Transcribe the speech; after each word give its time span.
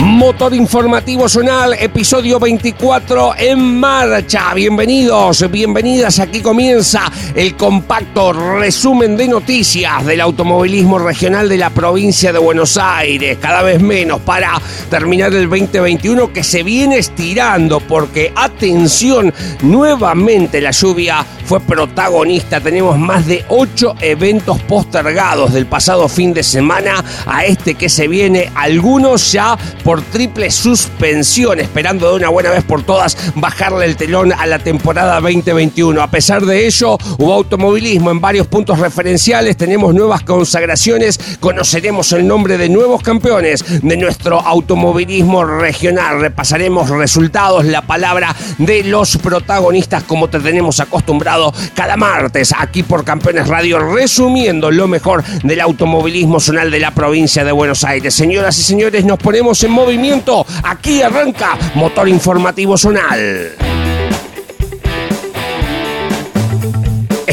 Motor 0.00 0.54
Informativo 0.54 1.28
Zonal, 1.28 1.74
episodio 1.74 2.38
24 2.38 3.32
en 3.36 3.80
marcha. 3.80 4.54
Bienvenidos, 4.54 5.50
bienvenidas. 5.50 6.20
Aquí 6.20 6.40
comienza 6.40 7.10
el 7.34 7.56
compacto 7.56 8.32
resumen 8.32 9.16
de 9.16 9.26
noticias 9.26 10.06
del 10.06 10.20
automovilismo 10.20 11.00
regional 11.00 11.48
de 11.48 11.58
la 11.58 11.70
provincia 11.70 12.32
de 12.32 12.38
Buenos 12.38 12.76
Aires. 12.76 13.38
Cada 13.40 13.62
vez 13.62 13.82
menos 13.82 14.20
para 14.20 14.52
terminar 14.88 15.34
el 15.34 15.50
2021 15.50 16.32
que 16.32 16.44
se 16.44 16.62
viene 16.62 16.98
estirando 16.98 17.80
porque, 17.80 18.32
atención, 18.36 19.34
nuevamente 19.62 20.60
la 20.60 20.70
lluvia 20.70 21.26
fue 21.44 21.60
protagonista. 21.60 22.60
Tenemos 22.60 22.98
más 22.98 23.26
de 23.26 23.44
ocho 23.48 23.96
eventos 24.00 24.60
postergados 24.60 25.54
del 25.54 25.66
pasado 25.66 26.08
fin 26.08 26.32
de 26.34 26.44
semana 26.44 27.02
a 27.26 27.44
este 27.46 27.74
que 27.74 27.88
se 27.88 28.06
viene. 28.06 28.52
Algunos 28.54 29.32
ya 29.32 29.58
por 29.88 30.02
triple 30.02 30.50
suspensión, 30.50 31.60
esperando 31.60 32.10
de 32.10 32.16
una 32.16 32.28
buena 32.28 32.50
vez 32.50 32.62
por 32.62 32.82
todas 32.82 33.16
bajarle 33.36 33.86
el 33.86 33.96
telón 33.96 34.34
a 34.34 34.44
la 34.44 34.58
temporada 34.58 35.18
2021. 35.18 36.02
A 36.02 36.10
pesar 36.10 36.44
de 36.44 36.66
ello, 36.66 36.98
hubo 37.16 37.32
automovilismo 37.32 38.10
en 38.10 38.20
varios 38.20 38.46
puntos 38.48 38.80
referenciales, 38.80 39.56
tenemos 39.56 39.94
nuevas 39.94 40.24
consagraciones, 40.24 41.18
conoceremos 41.40 42.12
el 42.12 42.26
nombre 42.26 42.58
de 42.58 42.68
nuevos 42.68 43.00
campeones 43.00 43.64
de 43.80 43.96
nuestro 43.96 44.38
automovilismo 44.38 45.42
regional, 45.46 46.20
repasaremos 46.20 46.90
resultados, 46.90 47.64
la 47.64 47.80
palabra 47.80 48.36
de 48.58 48.84
los 48.84 49.16
protagonistas 49.16 50.02
como 50.02 50.28
te 50.28 50.38
tenemos 50.38 50.80
acostumbrado 50.80 51.54
cada 51.74 51.96
martes 51.96 52.52
aquí 52.58 52.82
por 52.82 53.04
Campeones 53.04 53.48
Radio, 53.48 53.78
resumiendo 53.78 54.70
lo 54.70 54.86
mejor 54.86 55.24
del 55.44 55.62
automovilismo 55.62 56.40
zonal 56.40 56.70
de 56.70 56.78
la 56.78 56.90
provincia 56.90 57.42
de 57.42 57.52
Buenos 57.52 57.84
Aires. 57.84 58.12
Señoras 58.12 58.58
y 58.58 58.62
señores, 58.64 59.06
nos 59.06 59.18
ponemos 59.18 59.64
en 59.64 59.77
movimiento 59.78 60.44
Aquí 60.64 61.02
arranca 61.02 61.56
Motor 61.74 62.08
Informativo 62.08 62.76
Zonal. 62.76 63.87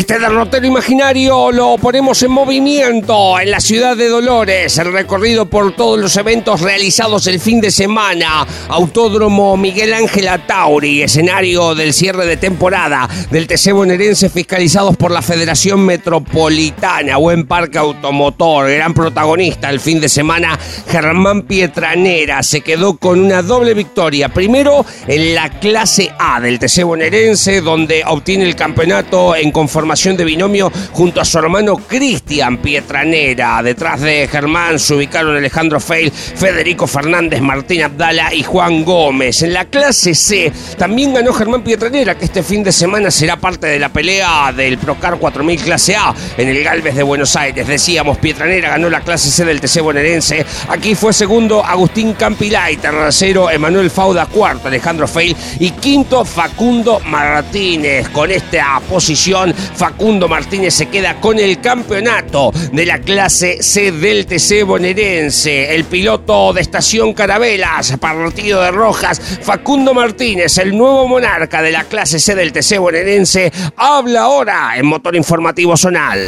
Este 0.05 0.19
derrotero 0.19 0.67
imaginario 0.67 1.51
lo 1.51 1.79
ponemos 1.79 2.21
en 2.21 2.29
movimiento 2.29 3.39
en 3.39 3.49
la 3.49 3.59
ciudad 3.59 3.97
de 3.97 4.07
Dolores. 4.07 4.77
El 4.77 4.93
recorrido 4.93 5.47
por 5.47 5.75
todos 5.75 5.97
los 5.99 6.15
eventos 6.15 6.61
realizados 6.61 7.25
el 7.25 7.39
fin 7.39 7.59
de 7.59 7.71
semana. 7.71 8.45
Autódromo 8.67 9.57
Miguel 9.57 9.95
Ángel 9.95 10.27
Atauri, 10.27 11.01
escenario 11.01 11.73
del 11.73 11.91
cierre 11.91 12.27
de 12.27 12.37
temporada 12.37 13.09
del 13.31 13.47
TC 13.47 13.71
bonaerense 13.71 14.29
fiscalizados 14.29 14.95
por 14.95 15.09
la 15.09 15.23
Federación 15.23 15.83
Metropolitana. 15.83 17.17
Buen 17.17 17.47
parque 17.47 17.79
automotor, 17.79 18.69
gran 18.69 18.93
protagonista 18.93 19.71
el 19.71 19.79
fin 19.79 19.99
de 19.99 20.07
semana. 20.07 20.59
Germán 20.87 21.47
Pietranera 21.47 22.43
se 22.43 22.61
quedó 22.61 22.97
con 22.97 23.21
una 23.21 23.41
doble 23.41 23.73
victoria. 23.73 24.29
Primero 24.29 24.85
en 25.07 25.33
la 25.33 25.49
clase 25.49 26.11
A 26.19 26.39
del 26.39 26.59
TC 26.59 26.83
bonaerense, 26.83 27.61
donde 27.61 28.03
obtiene 28.05 28.43
el 28.43 28.55
campeonato 28.55 29.35
en 29.35 29.51
conformación 29.51 29.94
de 29.95 30.25
binomio 30.25 30.69
junto 30.91 31.21
a 31.21 31.25
su 31.25 31.39
hermano 31.39 31.77
Cristian 31.77 32.57
Pietranera. 32.57 33.63
Detrás 33.63 34.01
de 34.01 34.27
Germán 34.27 34.77
se 34.77 34.93
ubicaron 34.93 35.37
Alejandro 35.37 35.79
Feil, 35.79 36.11
Federico 36.11 36.85
Fernández, 36.85 37.39
Martín 37.39 37.81
Abdala 37.81 38.33
y 38.33 38.43
Juan 38.43 38.83
Gómez. 38.83 39.41
En 39.41 39.53
la 39.53 39.65
clase 39.65 40.13
C 40.13 40.51
también 40.77 41.13
ganó 41.13 41.31
Germán 41.31 41.63
Pietranera, 41.63 42.17
que 42.17 42.25
este 42.25 42.43
fin 42.43 42.61
de 42.61 42.73
semana 42.73 43.09
será 43.09 43.37
parte 43.37 43.67
de 43.67 43.79
la 43.79 43.87
pelea 43.87 44.51
del 44.51 44.77
Procar 44.77 45.17
4000 45.17 45.61
clase 45.61 45.95
A 45.95 46.13
en 46.37 46.49
el 46.49 46.61
Galvez 46.61 46.93
de 46.93 47.03
Buenos 47.03 47.35
Aires. 47.37 47.65
Decíamos, 47.65 48.17
Pietranera 48.17 48.71
ganó 48.71 48.89
la 48.89 48.99
clase 48.99 49.29
C 49.29 49.45
del 49.45 49.61
TC 49.61 49.79
bonaerense. 49.79 50.45
Aquí 50.67 50.93
fue 50.93 51.13
segundo 51.13 51.63
Agustín 51.63 52.13
Campilay, 52.13 52.75
tercero 52.77 53.49
Emanuel 53.49 53.89
Fauda, 53.89 54.25
cuarto 54.25 54.67
Alejandro 54.67 55.07
Feil 55.07 55.35
y 55.59 55.71
quinto 55.71 56.25
Facundo 56.25 56.99
Martínez. 57.05 58.09
Con 58.09 58.29
esta 58.29 58.81
posición 58.89 59.53
Facundo 59.85 60.27
Martínez 60.27 60.73
se 60.73 60.87
queda 60.87 61.21
con 61.21 61.37
el 61.37 61.61
campeonato 61.61 62.51
de 62.71 62.87
la 62.87 62.97
clase 62.97 63.61
C 63.61 63.91
del 63.91 64.25
TC 64.25 64.65
bonaerense. 64.65 65.75
El 65.75 65.83
piloto 65.83 66.53
de 66.53 66.61
estación 66.61 67.13
Carabelas, 67.13 67.95
partido 67.97 68.63
de 68.63 68.71
Rojas, 68.71 69.21
Facundo 69.43 69.93
Martínez, 69.93 70.57
el 70.57 70.75
nuevo 70.75 71.07
monarca 71.07 71.61
de 71.61 71.71
la 71.71 71.83
clase 71.83 72.17
C 72.17 72.33
del 72.33 72.51
TC 72.51 72.79
bonaerense, 72.79 73.51
habla 73.77 74.23
ahora 74.23 74.71
en 74.75 74.87
Motor 74.87 75.15
Informativo 75.15 75.77
Zonal. 75.77 76.19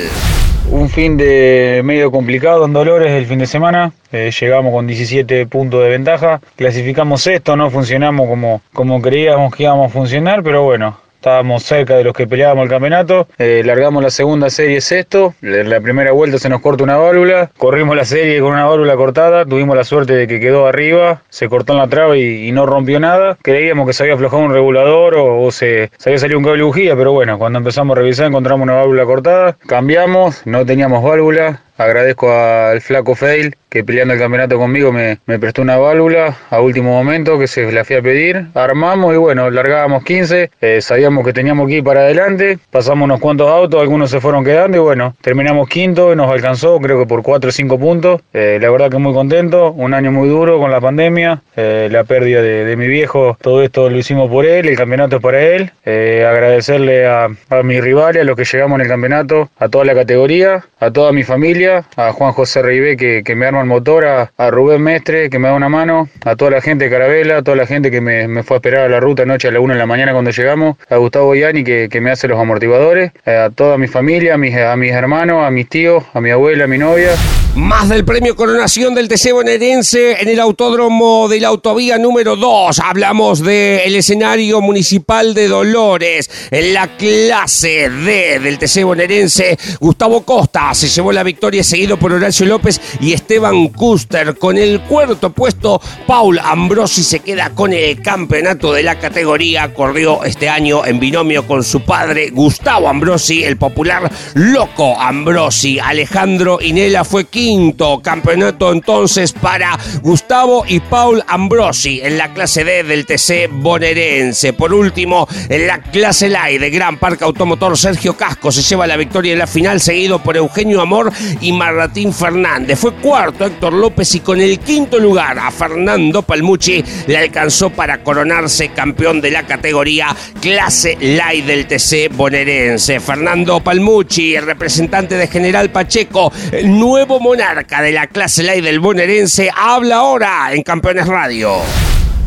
Un 0.69 0.87
fin 0.87 1.17
de 1.17 1.81
medio 1.83 2.11
complicado 2.11 2.63
en 2.65 2.73
Dolores 2.73 3.11
el 3.11 3.25
fin 3.25 3.39
de 3.39 3.47
semana. 3.47 3.91
Eh, 4.11 4.29
llegamos 4.39 4.71
con 4.71 4.85
17 4.85 5.47
puntos 5.47 5.81
de 5.81 5.89
ventaja. 5.89 6.41
Clasificamos 6.55 7.25
esto, 7.25 7.55
no 7.55 7.71
funcionamos 7.71 8.29
como, 8.29 8.61
como 8.71 9.01
creíamos 9.01 9.55
que 9.55 9.63
íbamos 9.63 9.89
a 9.89 9.93
funcionar, 9.93 10.43
pero 10.43 10.61
bueno, 10.61 11.06
estábamos 11.17 11.63
cerca 11.63 11.95
de 11.95 12.03
los 12.03 12.13
que 12.13 12.27
peleábamos 12.27 12.63
el 12.63 12.69
campeonato. 12.69 13.27
Eh, 13.37 13.63
largamos 13.65 14.03
la 14.03 14.09
segunda 14.09 14.49
serie 14.49 14.81
sexto. 14.81 15.33
En 15.41 15.69
la 15.69 15.81
primera 15.81 16.11
vuelta 16.11 16.37
se 16.37 16.47
nos 16.47 16.61
corta 16.61 16.83
una 16.83 16.97
válvula. 16.97 17.51
Corrimos 17.57 17.95
la 17.95 18.05
serie 18.05 18.39
con 18.39 18.53
una 18.53 18.65
válvula 18.65 18.95
cortada. 18.95 19.45
Tuvimos 19.45 19.75
la 19.75 19.83
suerte 19.83 20.13
de 20.13 20.27
que 20.27 20.39
quedó 20.39 20.67
arriba. 20.67 21.21
Se 21.29 21.49
cortó 21.49 21.73
en 21.73 21.79
la 21.79 21.87
traba 21.87 22.17
y, 22.17 22.51
no 22.51 22.65
rompió 22.65 22.99
nada. 22.99 23.37
Creíamos 23.41 23.87
que 23.87 23.93
se 23.93 24.03
había 24.03 24.15
aflojado 24.15 24.43
un 24.43 24.53
regulador 24.53 25.15
o, 25.17 25.51
se, 25.51 25.91
se, 25.97 26.09
había 26.09 26.19
salido 26.19 26.39
un 26.39 26.45
cable 26.45 26.59
de 26.59 26.63
bujía. 26.63 26.95
Pero 26.95 27.11
bueno, 27.11 27.37
cuando 27.37 27.59
empezamos 27.59 27.97
a 27.97 27.99
revisar 27.99 28.27
encontramos 28.27 28.63
una 28.63 28.75
válvula 28.75 29.05
cortada. 29.05 29.57
Cambiamos, 29.67 30.41
no 30.45 30.65
teníamos 30.65 31.03
válvula. 31.03 31.61
Agradezco 31.77 32.31
al 32.31 32.81
flaco 32.81 33.13
Fail 33.13 33.55
que 33.69 33.83
peleando 33.83 34.13
el 34.13 34.19
campeonato 34.19 34.57
conmigo 34.57 34.93
me, 34.93 35.19
me, 35.25 35.39
prestó 35.39 35.61
una 35.61 35.77
válvula 35.77 36.37
a 36.49 36.61
último 36.61 36.91
momento 36.91 37.37
que 37.37 37.47
se 37.47 37.69
la 37.71 37.83
fui 37.83 37.97
a 37.97 38.01
pedir. 38.01 38.47
Armamos 38.53 39.13
y 39.13 39.17
bueno, 39.17 39.49
largábamos 39.51 40.03
15. 40.05 40.51
Eh, 40.61 40.81
sabíamos 40.81 41.25
que 41.25 41.33
teníamos 41.33 41.67
que 41.67 41.75
ir 41.75 41.83
para 41.83 42.01
adelante. 42.01 42.59
Pasamos 42.71 43.03
unos 43.03 43.19
cuantos 43.19 43.49
autos, 43.49 43.81
algunos 43.81 44.09
se 44.09 44.21
fueron 44.21 44.45
quedando 44.45 44.77
y 44.77 44.79
bueno, 44.79 45.15
terminamos 45.21 45.67
quinto. 45.67 46.15
Nos 46.15 46.31
alcanzó 46.31 46.79
creo 46.79 46.99
que 46.99 47.05
por 47.05 47.21
4 47.23 47.49
o 47.49 47.51
5 47.51 47.77
puntos. 47.77 48.21
Eh, 48.33 48.57
la 48.61 48.69
verdad 48.69 48.89
que 48.89 48.97
muy 48.97 49.13
contento. 49.13 49.71
Un 49.71 49.93
año 49.93 50.11
muy 50.11 50.29
duro 50.29 50.59
con 50.59 50.71
la 50.71 50.79
pandemia. 50.79 51.41
Eh, 51.57 51.89
la 51.91 52.05
pérdida 52.05 52.41
de, 52.41 52.77
mi 52.77 52.87
viejo, 52.87 53.37
todo 53.41 53.63
esto 53.63 53.89
lo 53.89 53.97
hicimos 53.97 54.29
por 54.29 54.45
él. 54.45 54.69
El 54.69 54.77
campeonato 54.77 55.17
es 55.17 55.21
para 55.21 55.41
él. 55.41 55.71
agradecerle 55.83 57.05
a, 57.05 57.27
a 57.49 57.63
mis 57.63 57.81
rivales, 57.81 58.21
a 58.21 58.25
los 58.25 58.37
que 58.37 58.45
llegamos 58.45 58.77
en 58.77 58.85
el 58.85 58.87
campeonato, 58.87 59.49
a 59.59 59.67
toda 59.67 59.83
la 59.83 59.93
categoría, 59.93 60.63
a 60.79 60.91
toda 60.91 61.11
mi 61.11 61.23
familia 61.23 61.66
a 61.67 62.11
Juan 62.13 62.33
José 62.33 62.61
Reibé 62.61 62.97
que, 62.97 63.23
que 63.23 63.35
me 63.35 63.45
arma 63.45 63.61
el 63.61 63.67
motor, 63.67 64.05
a, 64.05 64.49
Rubén 64.49 64.81
Mestre 64.81 65.29
que 65.29 65.39
me 65.39 65.47
da 65.47 65.53
una 65.53 65.69
mano, 65.69 66.09
a 66.25 66.35
toda 66.35 66.51
la 66.51 66.61
gente 66.61 66.85
de 66.85 66.91
Carabela, 66.91 67.37
a 67.37 67.41
toda 67.41 67.57
la 67.57 67.65
gente 67.65 67.91
que 67.91 68.01
me, 68.01 68.43
fue 68.43 68.55
a 68.55 68.59
esperar 68.59 68.85
a 68.85 68.89
la 68.89 68.99
ruta 68.99 69.23
anoche 69.23 69.47
a 69.47 69.51
la 69.51 69.59
1 69.59 69.73
de 69.73 69.79
la 69.79 69.85
mañana 69.85 70.13
cuando 70.13 70.31
llegamos, 70.31 70.77
a 70.89 70.97
Gustavo 70.97 71.35
Yanni 71.35 71.63
que, 71.63 71.89
que 71.89 72.01
me 72.01 72.11
hace 72.11 72.27
los 72.27 72.39
amortiguadores, 72.39 73.11
eh, 73.25 73.35
a 73.35 73.49
toda 73.49 73.77
mi 73.77 73.87
familia, 73.87 74.35
a 74.35 74.37
mis, 74.37 74.55
a 74.55 74.75
mis 74.75 74.91
hermanos, 74.91 75.45
a 75.45 75.51
mis 75.51 75.67
tíos, 75.67 76.03
a 76.13 76.21
mi 76.21 76.31
abuela, 76.31 76.65
a 76.65 76.67
mi 76.67 76.77
novia. 76.77 77.11
Más 77.57 77.89
del 77.89 78.05
premio 78.05 78.35
Coronación 78.35 78.93
del 78.93 79.07
TC 79.07 79.31
bonaerense 79.31 80.21
en 80.21 80.29
el 80.29 80.39
autódromo 80.39 81.27
de 81.27 81.39
la 81.39 81.47
autovía 81.47 81.97
número 81.97 82.35
2. 82.35 82.77
Hablamos 82.77 83.39
del 83.39 83.95
escenario 83.95 84.61
municipal 84.61 85.33
de 85.33 85.47
Dolores. 85.47 86.29
En 86.51 86.75
la 86.75 86.95
clase 86.97 87.89
D 87.89 88.39
del 88.39 88.59
TC 88.59 88.83
bonaerense, 88.83 89.57
Gustavo 89.79 90.21
Costa 90.21 90.71
se 90.75 90.87
llevó 90.87 91.11
la 91.11 91.23
victoria 91.23 91.63
seguido 91.63 91.97
por 91.97 92.13
Horacio 92.13 92.45
López 92.45 92.79
y 93.01 93.13
Esteban 93.13 93.69
Custer. 93.69 94.37
Con 94.37 94.55
el 94.55 94.81
cuarto 94.81 95.31
puesto, 95.31 95.81
Paul 96.05 96.37
Ambrosi 96.37 97.01
se 97.01 97.21
queda 97.21 97.49
con 97.55 97.73
el 97.73 98.03
campeonato 98.03 98.71
de 98.71 98.83
la 98.83 98.99
categoría. 98.99 99.73
Corrió 99.73 100.23
este 100.23 100.47
año 100.47 100.85
en 100.85 100.99
binomio 100.99 101.47
con 101.47 101.63
su 101.63 101.81
padre, 101.81 102.29
Gustavo 102.29 102.87
Ambrosi, 102.87 103.43
el 103.43 103.57
popular 103.57 104.11
Loco 104.35 104.95
Ambrosi. 104.99 105.79
Alejandro 105.79 106.59
Inela 106.61 107.03
fue 107.03 107.25
quinto 107.25 107.46
quinto 107.47 108.01
campeonato 108.01 108.73
entonces 108.73 109.31
para 109.31 109.79
Gustavo 110.01 110.65
y 110.67 110.81
Paul 110.81 111.23
Ambrosi 111.29 112.01
en 112.03 112.17
la 112.17 112.33
clase 112.33 112.65
D 112.65 112.83
del 112.83 113.05
TC 113.05 113.49
bonaerense. 113.49 114.51
Por 114.51 114.73
último, 114.73 115.25
en 115.47 115.65
la 115.65 115.79
clase 115.79 116.27
LAI 116.27 116.57
de 116.57 116.69
Gran 116.69 116.97
Parque 116.99 117.23
Automotor, 117.23 117.77
Sergio 117.77 118.17
Casco 118.17 118.51
se 118.51 118.63
lleva 118.63 118.85
la 118.85 118.97
victoria 118.97 119.31
en 119.31 119.39
la 119.39 119.47
final, 119.47 119.79
seguido 119.79 120.21
por 120.21 120.35
Eugenio 120.35 120.81
Amor 120.81 121.09
y 121.39 121.53
Martín 121.53 122.11
Fernández. 122.11 122.79
Fue 122.79 122.93
cuarto 122.95 123.45
Héctor 123.45 123.71
López 123.71 124.13
y 124.15 124.19
con 124.19 124.41
el 124.41 124.59
quinto 124.59 124.99
lugar 124.99 125.39
a 125.39 125.49
Fernando 125.49 126.23
Palmucci 126.23 126.83
le 127.07 127.17
alcanzó 127.17 127.69
para 127.69 128.03
coronarse 128.03 128.73
campeón 128.73 129.21
de 129.21 129.31
la 129.31 129.43
categoría 129.43 130.13
clase 130.41 130.97
LAI 130.99 131.43
del 131.43 131.65
TC 131.65 132.13
bonaerense. 132.13 132.99
Fernando 132.99 133.61
Palmucci, 133.61 134.35
el 134.35 134.45
representante 134.45 135.15
de 135.15 135.27
General 135.27 135.69
Pacheco, 135.69 136.29
el 136.51 136.77
nuevo 136.77 137.21
de 137.37 137.91
la 137.91 138.07
clase 138.07 138.41
LAI 138.41 138.61
del 138.61 138.79
bonaerense, 138.79 139.51
habla 139.55 139.97
ahora 139.97 140.51
en 140.53 140.63
Campeones 140.63 141.05
Radio. 141.05 141.51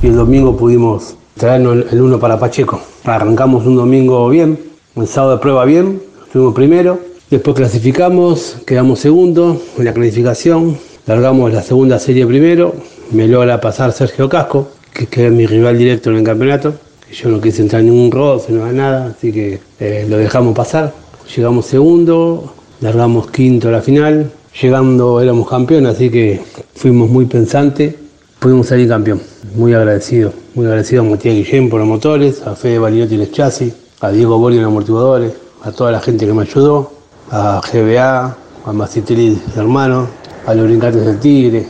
Y 0.01 0.07
el 0.07 0.15
domingo 0.15 0.57
pudimos 0.57 1.17
traernos 1.37 1.85
el 1.91 2.01
uno 2.01 2.21
para 2.21 2.39
Pacheco. 2.39 2.81
Arrancamos 3.03 3.67
un 3.67 3.75
domingo 3.75 4.29
bien, 4.29 4.57
un 4.95 5.09
sábado 5.09 5.35
de 5.35 5.43
prueba 5.43 5.65
bien, 5.65 6.01
fuimos 6.33 6.55
primero, 6.55 7.01
después 7.29 7.57
clasificamos, 7.57 8.59
quedamos 8.65 9.01
segundo 9.01 9.61
en 9.77 9.85
la 9.85 9.93
clasificación, 9.93 10.79
largamos 11.07 11.53
la 11.53 11.63
segunda 11.63 11.99
serie 11.99 12.25
primero, 12.25 12.77
me 13.11 13.27
logra 13.27 13.61
pasar 13.61 13.93
Sergio 13.93 14.29
Casco, 14.29 14.71
que, 14.93 15.09
que 15.09 15.27
es 15.27 15.33
mi 15.33 15.45
rival 15.45 15.77
directo 15.77 16.11
en 16.11 16.19
el 16.19 16.23
campeonato. 16.23 16.75
Yo 17.13 17.31
no 17.31 17.41
quise 17.41 17.63
entrar 17.63 17.81
en 17.81 17.89
ningún 17.91 18.13
roce, 18.13 18.53
no 18.53 18.73
nada, 18.73 19.13
así 19.17 19.33
que 19.33 19.59
eh, 19.81 20.07
lo 20.09 20.19
dejamos 20.19 20.55
pasar. 20.55 20.95
Llegamos 21.35 21.67
segundo, 21.67 22.55
largamos 22.81 23.29
quinto 23.33 23.69
a 23.69 23.73
la 23.73 23.83
final, 23.83 24.31
llegando 24.61 25.21
éramos 25.21 25.49
campeones, 25.49 25.95
así 25.95 26.11
que 26.11 26.41
fuimos 26.75 27.11
muy 27.11 27.27
pensantes, 27.27 27.95
pudimos 28.39 28.69
salir 28.69 28.89
campeón. 28.89 29.21
Muy 29.55 29.75
agradecido, 29.75 30.33
muy 30.55 30.67
agradecido 30.67 31.03
a 31.03 31.05
Matías 31.05 31.35
Guillén 31.35 31.69
por 31.69 31.81
los 31.81 31.89
motores, 31.89 32.43
a 32.43 32.55
Fede 32.55 32.79
Valiotti 32.79 33.15
en 33.15 33.21
el 33.23 33.33
chasis, 33.33 33.75
a 34.01 34.11
Diego 34.11 34.39
Boli 34.39 34.57
en 34.57 34.63
los 34.63 34.71
amortiguadores, 34.71 35.33
a 35.63 35.73
toda 35.73 35.93
la 35.93 36.01
gente 36.01 36.27
que 36.27 36.33
me 36.33 36.43
ayudó, 36.43 36.93
a 37.31 37.61
GBA, 37.73 38.37
a 38.65 38.73
Macitelli 38.73 39.41
hermano, 39.57 40.07
a 40.47 40.55
los 40.55 40.67
brincantes 40.67 41.05
del 41.05 41.19
Tigre, 41.19 41.67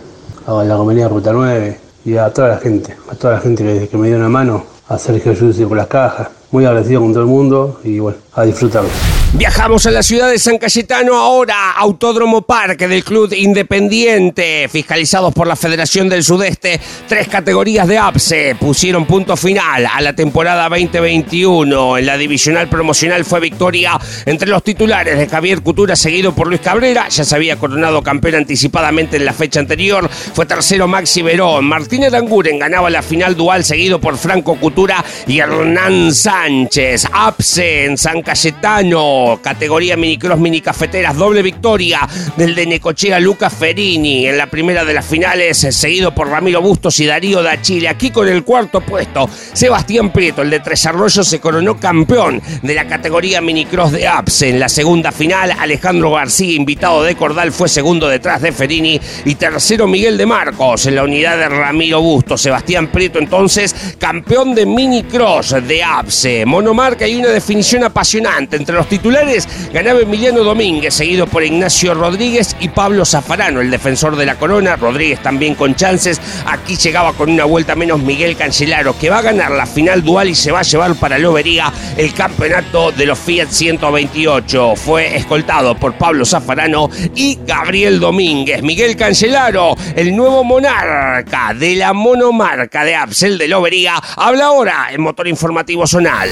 a 0.46 0.64
la 0.64 0.76
compañía 0.76 1.08
Ruta 1.08 1.32
9 1.32 1.78
y 2.04 2.16
a 2.16 2.32
toda 2.32 2.48
la 2.48 2.58
gente, 2.58 2.96
a 3.10 3.14
toda 3.14 3.34
la 3.34 3.40
gente 3.40 3.88
que, 3.90 3.96
me 3.96 4.08
dio 4.08 4.16
una 4.16 4.28
mano, 4.28 4.64
a 4.88 4.98
Sergio 4.98 5.32
Yussi 5.32 5.64
por 5.64 5.76
las 5.76 5.86
cajas. 5.86 6.28
Muy 6.50 6.64
agradecido 6.64 7.00
con 7.00 7.12
todo 7.12 7.22
el 7.22 7.28
mundo 7.28 7.80
y 7.84 7.98
bueno, 8.00 8.18
a 8.34 8.44
disfrutarlo. 8.44 9.19
Viajamos 9.32 9.86
a 9.86 9.92
la 9.92 10.02
ciudad 10.02 10.28
de 10.28 10.40
San 10.40 10.58
Cayetano 10.58 11.14
ahora, 11.14 11.70
Autódromo 11.70 12.42
Parque 12.42 12.88
del 12.88 13.04
Club 13.04 13.32
Independiente, 13.32 14.68
fiscalizados 14.68 15.32
por 15.32 15.46
la 15.46 15.54
Federación 15.54 16.08
del 16.08 16.24
Sudeste, 16.24 16.80
tres 17.08 17.28
categorías 17.28 17.86
de 17.86 17.96
APSE 17.96 18.56
pusieron 18.56 19.06
punto 19.06 19.36
final 19.36 19.86
a 19.86 20.00
la 20.00 20.14
temporada 20.14 20.68
2021. 20.68 21.98
En 21.98 22.06
la 22.06 22.18
divisional 22.18 22.68
promocional 22.68 23.24
fue 23.24 23.38
victoria 23.38 23.96
entre 24.26 24.48
los 24.48 24.64
titulares 24.64 25.16
de 25.16 25.28
Javier 25.28 25.62
Cutura, 25.62 25.94
seguido 25.94 26.34
por 26.34 26.48
Luis 26.48 26.60
Cabrera, 26.60 27.08
ya 27.08 27.22
se 27.22 27.36
había 27.36 27.54
coronado 27.54 28.02
campeón 28.02 28.34
anticipadamente 28.34 29.16
en 29.16 29.24
la 29.24 29.32
fecha 29.32 29.60
anterior, 29.60 30.10
fue 30.10 30.44
tercero 30.44 30.88
Maxi 30.88 31.22
Verón, 31.22 31.66
Martín 31.66 32.02
Aranguren 32.04 32.58
ganaba 32.58 32.90
la 32.90 33.00
final 33.00 33.36
dual, 33.36 33.62
seguido 33.64 34.00
por 34.00 34.18
Franco 34.18 34.56
Cutura 34.56 35.04
y 35.28 35.38
Hernán 35.38 36.12
Sánchez. 36.12 37.06
APSE 37.12 37.84
en 37.84 37.96
San 37.96 38.22
Cayetano 38.22 39.19
categoría 39.42 39.96
minicross 39.96 40.38
mini 40.38 40.60
cafeteras, 40.60 41.16
doble 41.16 41.42
victoria 41.42 42.08
del 42.36 42.54
de 42.54 42.66
Necochea 42.66 43.20
Lucas 43.20 43.52
Ferini 43.52 44.26
en 44.26 44.38
la 44.38 44.46
primera 44.48 44.84
de 44.84 44.94
las 44.94 45.04
finales, 45.04 45.58
seguido 45.58 46.14
por 46.14 46.28
Ramiro 46.28 46.62
Bustos 46.62 46.98
y 47.00 47.06
Darío 47.06 47.42
da 47.42 47.60
Chile. 47.60 47.88
Aquí 47.88 48.10
con 48.10 48.28
el 48.28 48.44
cuarto 48.44 48.80
puesto, 48.80 49.28
Sebastián 49.52 50.12
Prieto, 50.12 50.42
el 50.42 50.50
de 50.50 50.60
Tres 50.60 50.86
Arroyos, 50.86 51.26
se 51.26 51.40
coronó 51.40 51.78
campeón 51.78 52.40
de 52.62 52.74
la 52.74 52.86
categoría 52.86 53.40
minicross 53.40 53.92
de 53.92 54.08
APS. 54.08 54.42
En 54.42 54.60
la 54.60 54.68
segunda 54.68 55.12
final, 55.12 55.52
Alejandro 55.58 56.12
García, 56.12 56.54
invitado 56.54 57.02
de 57.02 57.14
Cordal, 57.14 57.52
fue 57.52 57.68
segundo 57.68 58.08
detrás 58.08 58.42
de 58.42 58.52
Ferini 58.52 59.00
y 59.24 59.34
tercero 59.34 59.86
Miguel 59.86 60.16
de 60.16 60.26
Marcos 60.26 60.86
en 60.86 60.96
la 60.96 61.04
unidad 61.04 61.36
de 61.36 61.48
Ramiro 61.48 62.00
Bustos. 62.00 62.40
Sebastián 62.40 62.88
Prieto, 62.88 63.18
entonces, 63.18 63.94
campeón 63.98 64.54
de 64.54 64.66
minicross 64.66 65.56
de 65.66 65.82
APSE. 65.82 66.46
Monomarca 66.46 67.06
y 67.06 67.16
una 67.16 67.28
definición 67.28 67.84
apasionante 67.84 68.56
entre 68.56 68.74
los 68.76 68.88
titulares 68.88 69.09
ganaba 69.72 70.00
Emiliano 70.00 70.44
Domínguez, 70.44 70.94
seguido 70.94 71.26
por 71.26 71.42
Ignacio 71.42 71.94
Rodríguez 71.94 72.56
y 72.60 72.68
Pablo 72.68 73.04
Zafarano, 73.04 73.60
el 73.60 73.70
defensor 73.70 74.16
de 74.16 74.26
la 74.26 74.36
corona. 74.36 74.76
Rodríguez 74.76 75.22
también 75.22 75.54
con 75.54 75.74
chances. 75.74 76.20
Aquí 76.46 76.76
llegaba 76.76 77.12
con 77.12 77.30
una 77.30 77.44
vuelta 77.44 77.74
menos 77.74 78.00
Miguel 78.00 78.36
Cancelaro, 78.36 78.96
que 78.98 79.10
va 79.10 79.18
a 79.18 79.22
ganar 79.22 79.50
la 79.50 79.66
final 79.66 80.02
dual 80.02 80.28
y 80.28 80.34
se 80.34 80.52
va 80.52 80.60
a 80.60 80.62
llevar 80.62 80.94
para 80.94 81.18
Lobería 81.18 81.72
el 81.96 82.14
campeonato 82.14 82.92
de 82.92 83.06
los 83.06 83.18
Fiat 83.18 83.48
128. 83.48 84.76
Fue 84.76 85.16
escoltado 85.16 85.74
por 85.74 85.94
Pablo 85.94 86.24
Zafarano 86.24 86.88
y 87.14 87.38
Gabriel 87.46 88.00
Domínguez. 88.00 88.62
Miguel 88.62 88.96
Cancelaro, 88.96 89.76
el 89.96 90.14
nuevo 90.14 90.44
monarca 90.44 91.54
de 91.54 91.76
la 91.76 91.92
monomarca 91.92 92.84
de 92.84 92.94
Absel 92.94 93.38
de 93.38 93.48
Lobería, 93.48 93.94
habla 94.16 94.46
ahora 94.46 94.88
en 94.92 95.00
Motor 95.00 95.28
Informativo 95.28 95.86
Zonal. 95.86 96.30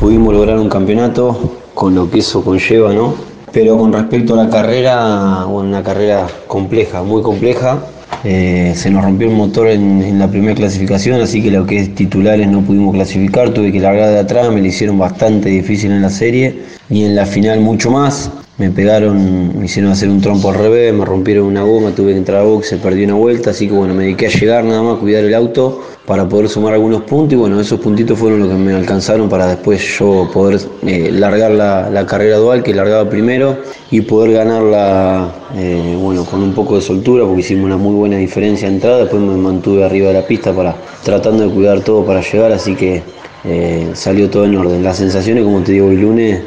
Pudimos 0.00 0.32
lograr 0.32 0.58
un 0.58 0.70
campeonato 0.70 1.58
con 1.74 1.94
lo 1.94 2.10
que 2.10 2.20
eso 2.20 2.42
conlleva, 2.42 2.94
¿no? 2.94 3.14
Pero 3.52 3.76
con 3.76 3.92
respecto 3.92 4.32
a 4.32 4.44
la 4.44 4.48
carrera, 4.48 5.44
una 5.44 5.82
carrera 5.82 6.26
compleja, 6.46 7.02
muy 7.02 7.20
compleja. 7.20 7.84
Eh, 8.24 8.72
se 8.74 8.88
nos 8.88 9.04
rompió 9.04 9.28
el 9.28 9.34
motor 9.34 9.68
en, 9.68 10.00
en, 10.02 10.18
la 10.18 10.28
primera 10.28 10.54
clasificación, 10.54 11.20
así 11.20 11.42
que 11.42 11.50
lo 11.50 11.66
que 11.66 11.80
es 11.80 11.94
titulares 11.94 12.48
no 12.48 12.62
pudimos 12.62 12.94
clasificar. 12.94 13.50
Tuve 13.50 13.72
que 13.72 13.80
largar 13.80 14.08
de 14.08 14.20
atrás, 14.20 14.50
me 14.50 14.62
lo 14.62 14.66
hicieron 14.68 14.98
bastante 14.98 15.50
difícil 15.50 15.90
en 15.90 16.00
la 16.00 16.08
serie 16.08 16.62
y 16.88 17.04
en 17.04 17.14
la 17.14 17.26
final 17.26 17.60
mucho 17.60 17.90
más. 17.90 18.30
Me 18.60 18.68
pegaron, 18.68 19.58
me 19.58 19.64
hicieron 19.64 19.90
hacer 19.90 20.10
un 20.10 20.20
trompo 20.20 20.50
al 20.50 20.56
revés, 20.56 20.92
me 20.92 21.06
rompieron 21.06 21.46
una 21.46 21.62
goma, 21.62 21.92
tuve 21.92 22.12
que 22.12 22.18
entrar 22.18 22.42
a 22.42 22.44
box, 22.44 22.68
se 22.68 22.76
perdió 22.76 23.06
una 23.06 23.14
vuelta, 23.14 23.52
así 23.52 23.66
que 23.66 23.72
bueno, 23.72 23.94
me 23.94 24.02
dediqué 24.02 24.26
a 24.26 24.28
llegar 24.28 24.64
nada 24.64 24.82
más, 24.82 24.98
cuidar 24.98 25.24
el 25.24 25.32
auto 25.32 25.80
para 26.04 26.28
poder 26.28 26.50
sumar 26.50 26.74
algunos 26.74 27.04
puntos 27.04 27.32
y 27.32 27.36
bueno, 27.36 27.58
esos 27.58 27.80
puntitos 27.80 28.18
fueron 28.18 28.40
los 28.40 28.50
que 28.50 28.56
me 28.56 28.74
alcanzaron 28.74 29.30
para 29.30 29.46
después 29.46 29.80
yo 29.98 30.28
poder 30.30 30.60
eh, 30.82 31.08
largar 31.10 31.52
la, 31.52 31.88
la, 31.88 32.04
carrera 32.04 32.36
dual 32.36 32.62
que 32.62 32.74
largaba 32.74 33.08
primero 33.08 33.56
y 33.90 34.02
poder 34.02 34.32
ganarla 34.32 35.32
eh, 35.56 35.96
bueno, 35.98 36.26
con 36.26 36.42
un 36.42 36.52
poco 36.52 36.76
de 36.76 36.82
soltura 36.82 37.24
porque 37.24 37.40
hicimos 37.40 37.64
una 37.64 37.78
muy 37.78 37.94
buena 37.94 38.18
diferencia 38.18 38.68
de 38.68 38.74
entrada, 38.74 38.98
después 38.98 39.22
me 39.22 39.36
mantuve 39.38 39.84
arriba 39.84 40.08
de 40.08 40.20
la 40.20 40.26
pista 40.26 40.52
para 40.52 40.76
tratando 41.02 41.48
de 41.48 41.54
cuidar 41.54 41.80
todo 41.80 42.04
para 42.04 42.20
llegar, 42.20 42.52
así 42.52 42.74
que 42.74 43.02
eh, 43.44 43.88
salió 43.94 44.28
todo 44.28 44.44
en 44.44 44.54
orden. 44.54 44.82
Las 44.82 44.98
sensaciones, 44.98 45.44
como 45.44 45.62
te 45.62 45.72
digo, 45.72 45.90
el 45.90 45.98
lunes, 45.98 46.42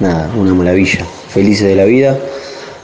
nada, 0.00 0.30
una 0.38 0.54
maravilla, 0.54 1.04
felices 1.34 1.66
de 1.66 1.74
la 1.74 1.84
vida. 1.84 2.16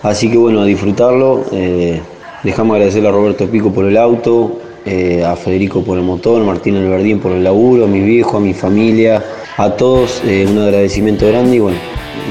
Así 0.03 0.29
que 0.31 0.37
bueno, 0.37 0.61
a 0.61 0.65
disfrutarlo. 0.65 1.45
Eh, 1.53 2.01
dejamos 2.43 2.75
agradecerle 2.75 3.09
a 3.09 3.13
Roberto 3.13 3.47
Pico 3.47 3.73
por 3.73 3.85
el 3.85 3.97
auto, 3.97 4.59
eh, 4.85 5.23
a 5.25 5.37
Federico 5.37 5.83
por 5.83 5.97
el 5.97 6.05
motor, 6.05 6.43
Martín 6.43 6.77
Alberdín 6.77 7.21
por 7.21 7.33
el 7.33 7.45
laburo, 7.45 7.85
a 7.85 7.89
mi 7.89 8.01
viejo, 8.01 8.39
a 8.39 8.41
mi 8.41 8.55
familia, 8.55 9.23
a 9.57 9.71
todos 9.71 10.23
eh, 10.25 10.47
un 10.51 10.59
agradecimiento 10.59 11.27
grande 11.29 11.57
y 11.57 11.59
bueno, 11.61 11.79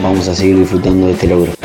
vamos 0.03 0.27
a 0.27 0.36
seguir 0.36 0.58
disfrutando 0.58 1.08
de 1.08 1.13
este 1.13 1.27
logro. 1.27 1.59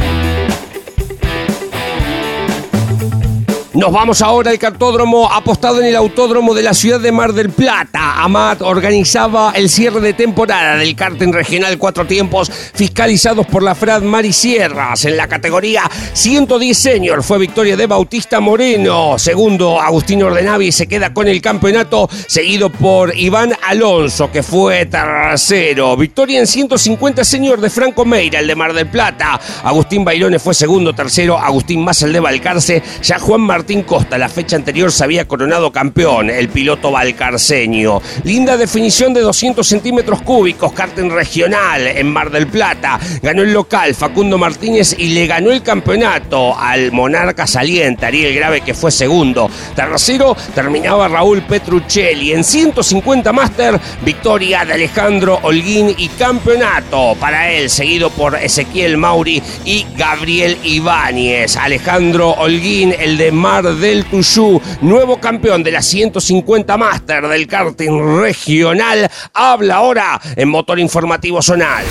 Nos 3.74 3.90
vamos 3.90 4.22
ahora 4.22 4.52
al 4.52 4.58
cartódromo 4.60 5.32
apostado 5.32 5.80
en 5.80 5.86
el 5.86 5.96
autódromo 5.96 6.54
de 6.54 6.62
la 6.62 6.74
ciudad 6.74 7.00
de 7.00 7.10
Mar 7.10 7.32
del 7.32 7.50
Plata. 7.50 8.22
Amat 8.22 8.62
organizaba 8.62 9.52
el 9.56 9.68
cierre 9.68 10.00
de 10.00 10.12
temporada 10.12 10.76
del 10.76 10.94
karting 10.94 11.32
regional 11.32 11.76
cuatro 11.76 12.06
tiempos 12.06 12.52
fiscalizados 12.52 13.44
por 13.48 13.64
la 13.64 13.74
FRAD 13.74 14.02
Mari 14.02 14.32
Sierras. 14.32 15.06
En 15.06 15.16
la 15.16 15.26
categoría 15.26 15.90
110 16.12 16.78
senior 16.78 17.24
fue 17.24 17.40
victoria 17.40 17.76
de 17.76 17.88
Bautista 17.88 18.38
Moreno. 18.38 19.18
Segundo, 19.18 19.80
Agustín 19.80 20.22
Ordenavi 20.22 20.70
se 20.70 20.86
queda 20.86 21.12
con 21.12 21.26
el 21.26 21.42
campeonato, 21.42 22.08
seguido 22.28 22.70
por 22.70 23.18
Iván 23.18 23.54
Alonso, 23.66 24.30
que 24.30 24.44
fue 24.44 24.86
tercero. 24.86 25.96
Victoria 25.96 26.38
en 26.38 26.46
150 26.46 27.24
senior 27.24 27.60
de 27.60 27.70
Franco 27.70 28.04
Meira, 28.04 28.38
el 28.38 28.46
de 28.46 28.54
Mar 28.54 28.72
del 28.72 28.86
Plata. 28.86 29.40
Agustín 29.64 30.04
Bailones 30.04 30.40
fue 30.40 30.54
segundo, 30.54 30.92
tercero. 30.92 31.36
Agustín 31.36 31.82
Más, 31.82 32.00
el 32.02 32.12
de 32.12 32.20
Balcarce. 32.20 32.80
Ya 33.02 33.18
Juan 33.18 33.40
Martínez 33.40 33.63
Martín 33.64 33.84
Costa. 33.84 34.18
La 34.18 34.28
fecha 34.28 34.56
anterior 34.56 34.92
se 34.92 35.04
había 35.04 35.26
coronado 35.26 35.72
campeón, 35.72 36.28
el 36.28 36.50
piloto 36.50 36.90
valcarceño. 36.90 38.02
Linda 38.24 38.58
definición 38.58 39.14
de 39.14 39.22
200 39.22 39.66
centímetros 39.66 40.20
cúbicos, 40.20 40.70
karting 40.74 41.08
regional 41.08 41.86
en 41.86 42.12
Mar 42.12 42.30
del 42.30 42.46
Plata. 42.46 43.00
Ganó 43.22 43.40
el 43.40 43.54
local 43.54 43.94
Facundo 43.94 44.36
Martínez 44.36 44.94
y 44.98 45.14
le 45.14 45.26
ganó 45.26 45.50
el 45.50 45.62
campeonato 45.62 46.54
al 46.54 46.92
monarca 46.92 47.46
saliente, 47.46 48.04
Ariel 48.04 48.34
Grave, 48.34 48.60
que 48.60 48.74
fue 48.74 48.90
segundo. 48.90 49.48
Tercero 49.74 50.36
terminaba 50.54 51.08
Raúl 51.08 51.40
Petruccelli. 51.40 52.32
En 52.32 52.44
150 52.44 53.32
máster, 53.32 53.80
victoria 54.04 54.66
de 54.66 54.74
Alejandro 54.74 55.38
Holguín 55.42 55.94
y 55.96 56.08
campeonato 56.08 57.16
para 57.18 57.50
él, 57.50 57.70
seguido 57.70 58.10
por 58.10 58.34
Ezequiel 58.34 58.98
Mauri 58.98 59.42
y 59.64 59.86
Gabriel 59.96 60.58
Ibáñez. 60.62 61.56
Alejandro 61.56 62.32
Holguín, 62.32 62.94
el 62.98 63.16
de 63.16 63.32
Mar 63.32 63.53
del 63.62 64.04
Tuyú, 64.06 64.60
nuevo 64.80 65.20
campeón 65.20 65.62
de 65.62 65.70
la 65.70 65.80
150 65.80 66.76
máster 66.76 67.28
del 67.28 67.46
karting 67.46 68.20
regional, 68.20 69.08
habla 69.32 69.76
ahora 69.76 70.20
en 70.34 70.48
Motor 70.48 70.80
Informativo 70.80 71.40
Zonal. 71.40 71.84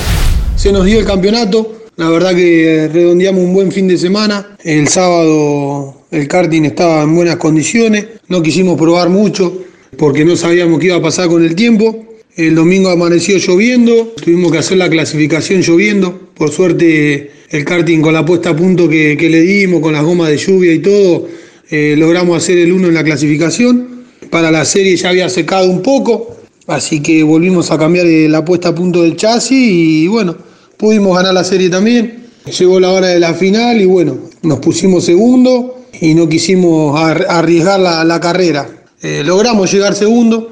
Se 0.57 0.73
nos 0.73 0.85
dio 0.85 0.99
el 0.99 1.05
campeonato, 1.05 1.85
la 1.95 2.09
verdad 2.09 2.35
que 2.35 2.89
redondeamos 2.91 3.43
un 3.43 3.53
buen 3.53 3.71
fin 3.71 3.87
de 3.87 3.97
semana. 3.97 4.57
El 4.61 4.89
sábado 4.89 6.05
el 6.11 6.27
karting 6.27 6.63
estaba 6.63 7.03
en 7.03 7.15
buenas 7.15 7.37
condiciones, 7.37 8.07
no 8.27 8.43
quisimos 8.43 8.77
probar 8.77 9.07
mucho 9.07 9.63
porque 9.97 10.25
no 10.25 10.35
sabíamos 10.35 10.79
qué 10.79 10.87
iba 10.87 10.97
a 10.97 11.01
pasar 11.01 11.29
con 11.29 11.45
el 11.45 11.55
tiempo. 11.55 12.05
El 12.35 12.55
domingo 12.55 12.89
amaneció 12.89 13.37
lloviendo, 13.37 14.13
tuvimos 14.21 14.51
que 14.51 14.57
hacer 14.57 14.77
la 14.77 14.89
clasificación 14.89 15.61
lloviendo. 15.61 16.29
Por 16.33 16.51
suerte 16.51 17.31
el 17.53 17.63
karting 17.63 18.01
con 18.01 18.15
la 18.15 18.25
puesta 18.25 18.49
a 18.49 18.55
punto 18.55 18.89
que, 18.89 19.15
le 19.15 19.41
dimos, 19.41 19.79
con 19.79 19.93
las 19.93 20.03
gomas 20.03 20.29
de 20.29 20.37
lluvia 20.37 20.73
y 20.73 20.79
todo, 20.79 21.27
eh, 21.69 21.95
logramos 21.97 22.37
hacer 22.37 22.57
el 22.57 22.71
1 22.71 22.87
en 22.87 22.93
la 22.93 23.03
clasificación. 23.03 24.03
Para 24.29 24.51
la 24.51 24.65
serie 24.65 24.95
ya 24.95 25.09
había 25.09 25.29
secado 25.29 25.69
un 25.69 25.81
poco, 25.81 26.37
así 26.67 27.01
que 27.01 27.23
volvimos 27.23 27.71
a 27.71 27.77
cambiar 27.77 28.05
eh, 28.05 28.27
la 28.27 28.43
puesta 28.43 28.69
a 28.69 28.75
punto 28.75 29.03
del 29.03 29.15
chasis 29.15 29.51
y 29.51 30.07
bueno, 30.07 30.35
pudimos 30.77 31.15
ganar 31.15 31.33
la 31.33 31.43
serie 31.43 31.69
también. 31.69 32.23
Llegó 32.57 32.79
la 32.79 32.91
hora 32.91 33.07
de 33.07 33.19
la 33.19 33.33
final 33.33 33.79
y 33.79 33.85
bueno, 33.85 34.17
nos 34.41 34.59
pusimos 34.59 35.05
segundo 35.05 35.85
y 36.01 36.13
no 36.13 36.27
quisimos 36.27 36.99
arriesgar 36.99 37.79
la, 37.79 38.19
carrera. 38.19 38.67
Eh, 39.01 39.23
logramos 39.23 39.71
llegar 39.71 39.95
segundo, 39.95 40.51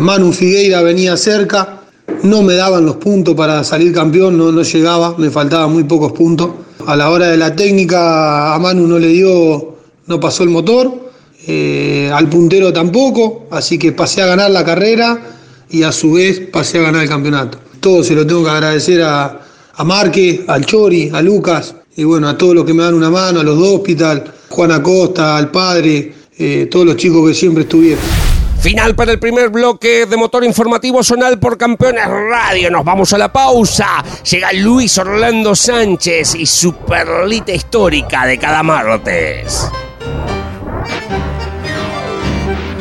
Manu 0.00 0.32
Figueira 0.32 0.80
venía 0.82 1.16
cerca, 1.16 1.82
no 2.22 2.42
me 2.42 2.54
daban 2.54 2.86
los 2.86 2.96
puntos 2.96 3.34
para 3.34 3.64
salir 3.64 3.92
campeón, 3.92 4.38
no, 4.38 4.52
no 4.52 4.62
llegaba, 4.62 5.14
me 5.18 5.30
faltaban 5.30 5.72
muy 5.72 5.84
pocos 5.84 6.12
puntos. 6.12 6.50
A 6.86 6.96
la 6.96 7.10
hora 7.10 7.28
de 7.28 7.36
la 7.36 7.54
técnica 7.54 8.54
a 8.54 8.58
Manu 8.58 8.86
no 8.86 8.98
le 8.98 9.08
dio, 9.08 9.71
no 10.06 10.20
pasó 10.20 10.42
el 10.42 10.50
motor, 10.50 11.10
eh, 11.46 12.10
al 12.12 12.28
puntero 12.28 12.72
tampoco, 12.72 13.46
así 13.50 13.78
que 13.78 13.92
pasé 13.92 14.22
a 14.22 14.26
ganar 14.26 14.50
la 14.50 14.64
carrera 14.64 15.18
y 15.70 15.82
a 15.82 15.92
su 15.92 16.12
vez 16.12 16.40
pasé 16.52 16.78
a 16.78 16.82
ganar 16.82 17.02
el 17.02 17.08
campeonato. 17.08 17.58
Todo 17.80 18.04
se 18.04 18.14
lo 18.14 18.26
tengo 18.26 18.44
que 18.44 18.50
agradecer 18.50 19.02
a, 19.02 19.40
a 19.74 19.84
Marque, 19.84 20.44
al 20.46 20.64
Chori, 20.64 21.10
a 21.12 21.20
Lucas 21.20 21.74
y 21.96 22.04
bueno, 22.04 22.28
a 22.28 22.38
todos 22.38 22.54
los 22.54 22.64
que 22.64 22.74
me 22.74 22.82
dan 22.82 22.94
una 22.94 23.10
mano, 23.10 23.40
a 23.40 23.42
los 23.42 23.58
dos 23.58 23.76
hospital, 23.76 24.24
Juan 24.48 24.72
Acosta, 24.72 25.36
al 25.36 25.50
padre, 25.50 26.14
eh, 26.38 26.68
todos 26.70 26.86
los 26.86 26.96
chicos 26.96 27.28
que 27.28 27.34
siempre 27.34 27.64
estuvieron. 27.64 28.02
Final 28.60 28.94
para 28.94 29.10
el 29.10 29.18
primer 29.18 29.48
bloque 29.48 30.06
de 30.06 30.16
motor 30.16 30.44
informativo 30.44 31.02
zonal 31.02 31.40
por 31.40 31.58
Campeones 31.58 32.06
Radio. 32.06 32.70
Nos 32.70 32.84
vamos 32.84 33.12
a 33.12 33.18
la 33.18 33.32
pausa. 33.32 34.04
Llega 34.30 34.52
Luis 34.52 34.96
Orlando 34.98 35.56
Sánchez 35.56 36.36
y 36.36 36.46
su 36.46 36.72
perlita 36.72 37.52
histórica 37.52 38.24
de 38.24 38.38
cada 38.38 38.62
martes. 38.62 39.68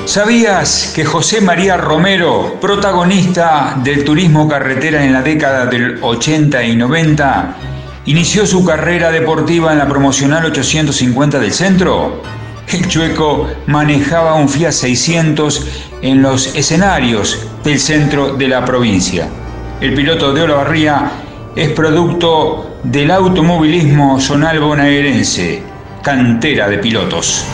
¿Sabías 0.05 0.91
que 0.95 1.05
José 1.05 1.41
María 1.41 1.77
Romero, 1.77 2.57
protagonista 2.59 3.77
del 3.83 4.03
turismo 4.03 4.47
carretera 4.47 5.05
en 5.05 5.13
la 5.13 5.21
década 5.21 5.65
del 5.67 5.99
80 6.01 6.63
y 6.63 6.75
90, 6.75 7.55
inició 8.05 8.45
su 8.45 8.65
carrera 8.65 9.11
deportiva 9.11 9.71
en 9.71 9.77
la 9.77 9.87
promocional 9.87 10.45
850 10.45 11.39
del 11.39 11.53
centro? 11.53 12.21
el 12.73 12.87
chueco 12.87 13.47
manejaba 13.67 14.35
un 14.35 14.47
Fiat 14.47 14.71
600 14.71 15.67
en 16.01 16.21
los 16.21 16.55
escenarios 16.55 17.47
del 17.63 17.79
centro 17.79 18.33
de 18.35 18.47
la 18.47 18.63
provincia. 18.63 19.27
El 19.81 19.93
piloto 19.93 20.33
de 20.33 20.43
Olavarría 20.43 21.11
es 21.55 21.69
producto 21.71 22.77
del 22.83 23.11
automovilismo 23.11 24.19
zonal 24.19 24.59
bonaerense, 24.59 25.63
cantera 26.01 26.69
de 26.69 26.77
pilotos. 26.77 27.45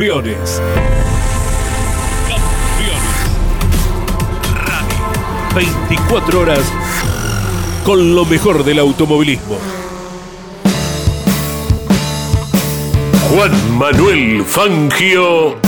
Campeones. 0.00 0.62
Campeones. 2.26 3.02
Radio. 4.64 4.96
24 5.54 6.40
horas 6.40 6.72
con 7.84 8.14
lo 8.14 8.24
mejor 8.24 8.64
del 8.64 8.78
automovilismo. 8.78 9.58
Juan 13.28 13.76
Manuel 13.76 14.42
Fangio. 14.46 15.58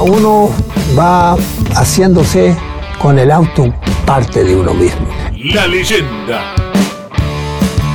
Uno 0.00 0.50
va 0.98 1.34
haciéndose 1.76 2.54
con 2.98 3.18
el 3.18 3.30
auto 3.30 3.74
parte 4.04 4.44
de 4.44 4.54
uno 4.54 4.74
mismo. 4.74 5.08
La 5.54 5.66
leyenda. 5.66 6.63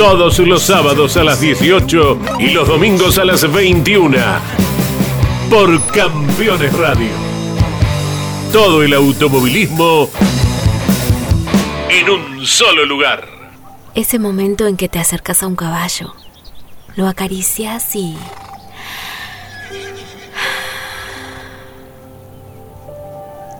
Todos 0.00 0.38
los 0.38 0.62
sábados 0.62 1.18
a 1.18 1.24
las 1.24 1.42
18 1.42 2.18
y 2.38 2.48
los 2.52 2.66
domingos 2.66 3.18
a 3.18 3.24
las 3.26 3.52
21. 3.52 4.16
Por 5.50 5.86
Campeones 5.88 6.72
Radio. 6.72 7.10
Todo 8.50 8.82
el 8.82 8.94
automovilismo 8.94 10.08
en 11.90 12.08
un 12.08 12.46
solo 12.46 12.86
lugar. 12.86 13.28
Ese 13.94 14.18
momento 14.18 14.66
en 14.66 14.78
que 14.78 14.88
te 14.88 14.98
acercas 14.98 15.42
a 15.42 15.46
un 15.46 15.54
caballo, 15.54 16.14
lo 16.96 17.06
acaricias 17.06 17.94
y 17.94 18.16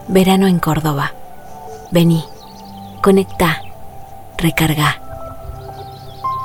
Verano 0.08 0.46
en 0.46 0.58
Córdoba. 0.58 1.12
Vení, 1.92 2.24
conecta, 3.02 3.60
recarga. 4.38 5.09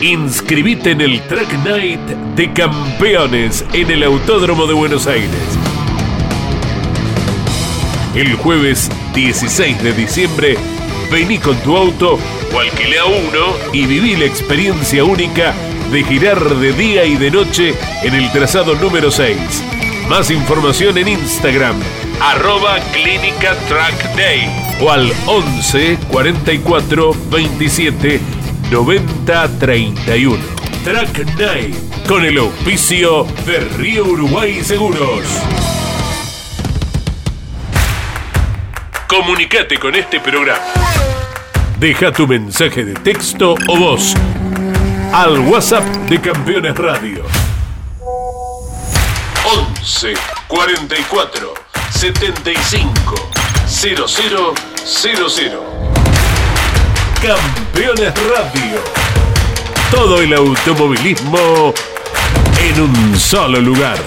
Inscribite 0.00 0.92
en 0.92 1.00
el 1.00 1.20
Track 1.22 1.52
Night 1.64 2.00
de 2.36 2.52
Campeones 2.52 3.64
en 3.72 3.90
el 3.90 4.04
Autódromo 4.04 4.68
de 4.68 4.74
Buenos 4.74 5.08
Aires. 5.08 5.58
El 8.14 8.34
jueves 8.34 8.88
16 9.14 9.82
de 9.82 9.92
diciembre, 9.92 10.56
vení 11.10 11.38
con 11.38 11.56
tu 11.62 11.76
auto 11.76 12.12
o 12.14 12.18
uno 13.08 13.56
y 13.72 13.86
viví 13.86 14.14
la 14.14 14.26
experiencia 14.26 15.02
única 15.02 15.52
de 15.90 16.04
girar 16.04 16.48
de 16.48 16.72
día 16.74 17.04
y 17.04 17.16
de 17.16 17.32
noche 17.32 17.74
en 18.04 18.14
el 18.14 18.30
trazado 18.30 18.76
número 18.76 19.10
6 19.10 19.64
más 20.08 20.30
información 20.30 20.96
en 20.96 21.08
Instagram, 21.08 21.76
arroba 22.20 22.78
Clínica 22.92 23.54
Track 23.68 24.16
Day 24.16 24.48
o 24.80 24.90
al 24.90 25.12
11 25.26 25.98
44 26.10 27.14
27 27.30 28.20
90 28.70 29.48
31. 29.58 30.38
Track 30.84 31.24
Night 31.38 31.74
con 32.06 32.24
el 32.24 32.36
auspicio 32.36 33.24
de 33.46 33.60
Río 33.60 34.04
Uruguay 34.04 34.62
Seguros. 34.62 35.24
Comunicate 39.06 39.78
con 39.78 39.94
este 39.94 40.20
programa. 40.20 40.60
Deja 41.78 42.12
tu 42.12 42.26
mensaje 42.26 42.84
de 42.84 42.94
texto 42.94 43.54
o 43.68 43.76
voz 43.76 44.14
al 45.12 45.38
WhatsApp 45.40 45.84
de 46.10 46.20
Campeones 46.20 46.76
Radio. 46.76 47.24
11 49.80 50.14
44 50.46 51.54
75 51.90 53.14
0000. 53.66 55.77
Campeones 57.22 58.14
Radio. 58.14 58.78
Todo 59.90 60.22
el 60.22 60.32
automovilismo 60.34 61.74
en 62.62 62.80
un 62.80 63.18
solo 63.18 63.60
lugar. 63.60 63.98